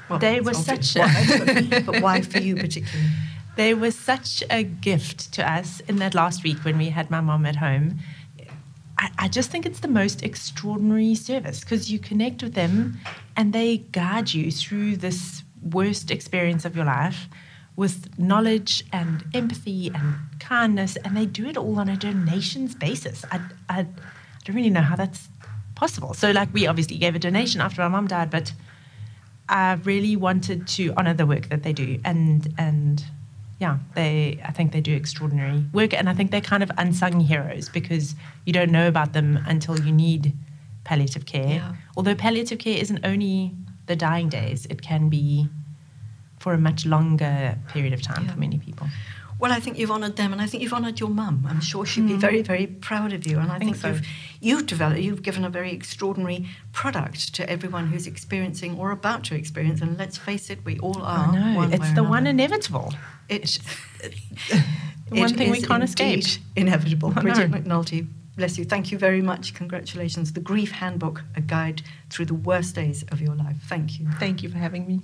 Well, 0.09 0.19
They 0.19 0.41
were 0.41 0.53
such 0.53 0.95
a- 0.95 0.99
but, 1.71 1.85
but 1.85 2.01
why 2.01 2.21
for 2.21 2.39
you 2.39 2.55
particularly? 2.55 3.09
They 3.55 3.73
were 3.73 3.91
such 3.91 4.43
a 4.49 4.63
gift 4.63 5.33
to 5.33 5.49
us 5.49 5.81
in 5.81 5.97
that 5.97 6.13
last 6.15 6.43
week 6.43 6.59
when 6.63 6.77
we 6.77 6.89
had 6.89 7.09
my 7.11 7.21
mom 7.21 7.45
at 7.45 7.57
home. 7.57 7.99
I, 8.97 9.09
I 9.19 9.27
just 9.27 9.51
think 9.51 9.65
it's 9.65 9.81
the 9.81 9.87
most 9.87 10.23
extraordinary 10.23 11.15
service 11.15 11.59
because 11.61 11.91
you 11.91 11.99
connect 11.99 12.43
with 12.43 12.53
them 12.53 12.97
and 13.35 13.51
they 13.53 13.77
guide 13.91 14.33
you 14.33 14.51
through 14.51 14.97
this 14.97 15.43
worst 15.61 16.11
experience 16.11 16.65
of 16.65 16.75
your 16.75 16.85
life 16.85 17.27
with 17.75 18.17
knowledge 18.19 18.83
and 18.91 19.23
empathy 19.33 19.91
and 19.95 20.15
kindness, 20.39 20.97
and 20.97 21.15
they 21.15 21.25
do 21.25 21.47
it 21.47 21.57
all 21.57 21.79
on 21.79 21.87
a 21.89 21.95
donations 21.95 22.75
basis. 22.75 23.23
I, 23.31 23.39
I, 23.69 23.79
I 23.79 23.83
don't 24.43 24.55
really 24.55 24.69
know 24.69 24.81
how 24.81 24.95
that's 24.95 25.29
possible. 25.75 26.13
So, 26.13 26.31
like, 26.31 26.53
we 26.53 26.67
obviously 26.67 26.97
gave 26.97 27.15
a 27.15 27.19
donation 27.19 27.61
after 27.61 27.81
our 27.81 27.89
mom 27.89 28.07
died, 28.07 28.29
but 28.29 28.53
I 29.51 29.73
really 29.83 30.15
wanted 30.15 30.65
to 30.77 30.93
honor 30.97 31.13
the 31.13 31.25
work 31.25 31.49
that 31.49 31.61
they 31.63 31.73
do, 31.73 31.99
and 32.03 32.51
and 32.57 33.03
yeah, 33.59 33.77
they 33.95 34.41
I 34.43 34.51
think 34.51 34.71
they 34.71 34.81
do 34.81 34.95
extraordinary 34.95 35.65
work, 35.73 35.93
and 35.93 36.09
I 36.09 36.13
think 36.13 36.31
they're 36.31 36.41
kind 36.53 36.63
of 36.63 36.71
unsung 36.77 37.19
heroes 37.19 37.69
because 37.69 38.15
you 38.45 38.53
don't 38.53 38.71
know 38.71 38.87
about 38.87 39.13
them 39.13 39.39
until 39.45 39.79
you 39.79 39.91
need 39.91 40.33
palliative 40.85 41.25
care. 41.25 41.47
Yeah. 41.59 41.73
Although 41.97 42.15
palliative 42.15 42.59
care 42.59 42.77
isn't 42.77 43.05
only 43.05 43.53
the 43.87 43.95
dying 43.95 44.29
days, 44.29 44.65
it 44.67 44.81
can 44.81 45.09
be 45.09 45.47
for 46.39 46.53
a 46.53 46.57
much 46.57 46.85
longer 46.85 47.57
period 47.67 47.93
of 47.93 48.01
time 48.01 48.23
Yeah. 48.25 48.31
for 48.33 48.39
many 48.39 48.57
people. 48.57 48.87
Well, 49.41 49.51
I 49.51 49.59
think 49.59 49.79
you've 49.79 49.89
honoured 49.89 50.17
them, 50.17 50.33
and 50.33 50.41
I 50.41 50.45
think 50.45 50.61
you've 50.61 50.71
honoured 50.71 50.99
your 50.99 51.09
mum. 51.09 51.47
I'm 51.49 51.61
sure 51.61 51.83
she'd 51.83 52.05
be 52.05 52.13
hmm. 52.13 52.19
very, 52.19 52.43
very 52.43 52.67
proud 52.67 53.11
of 53.11 53.25
you. 53.25 53.39
And 53.39 53.51
I 53.51 53.57
think 53.57 53.75
think, 53.75 53.81
so. 53.81 53.87
you've 53.87 54.07
you've 54.39 54.65
developed, 54.67 55.01
you've 55.01 55.23
given 55.23 55.43
a 55.43 55.49
very 55.49 55.71
extraordinary 55.71 56.47
product 56.73 57.33
to 57.35 57.49
everyone 57.49 57.87
who's 57.87 58.05
experiencing 58.05 58.77
or 58.77 58.91
about 58.91 59.23
to 59.25 59.35
experience. 59.35 59.81
And 59.81 59.97
let's 59.97 60.15
face 60.15 60.51
it, 60.51 60.63
we 60.63 60.77
all 60.77 61.01
are. 61.01 61.27
I 61.33 61.53
know 61.53 61.57
one 61.57 61.73
it's 61.73 61.91
the 61.93 62.03
one 62.03 62.27
inevitable. 62.27 62.93
It's 63.29 63.57
The 65.11 65.19
one 65.19 65.31
it 65.31 65.37
thing 65.37 65.51
we 65.51 65.61
can't 65.61 65.83
escape. 65.83 66.23
Inevitable. 66.55 67.11
I 67.15 67.21
Bridget. 67.21 67.51
McNulty, 67.51 68.07
bless 68.37 68.57
you. 68.57 68.63
Thank 68.63 68.91
you 68.91 68.97
very 68.97 69.21
much. 69.21 69.53
Congratulations. 69.53 70.33
The 70.33 70.39
Grief 70.39 70.71
Handbook, 70.71 71.23
a 71.35 71.41
guide 71.41 71.81
through 72.09 72.25
the 72.25 72.35
worst 72.35 72.75
days 72.75 73.03
of 73.11 73.19
your 73.19 73.35
life. 73.35 73.57
Thank 73.67 73.99
you. 73.99 74.07
Thank 74.19 74.41
you 74.41 74.49
for 74.49 74.57
having 74.57 74.87
me. 74.87 75.01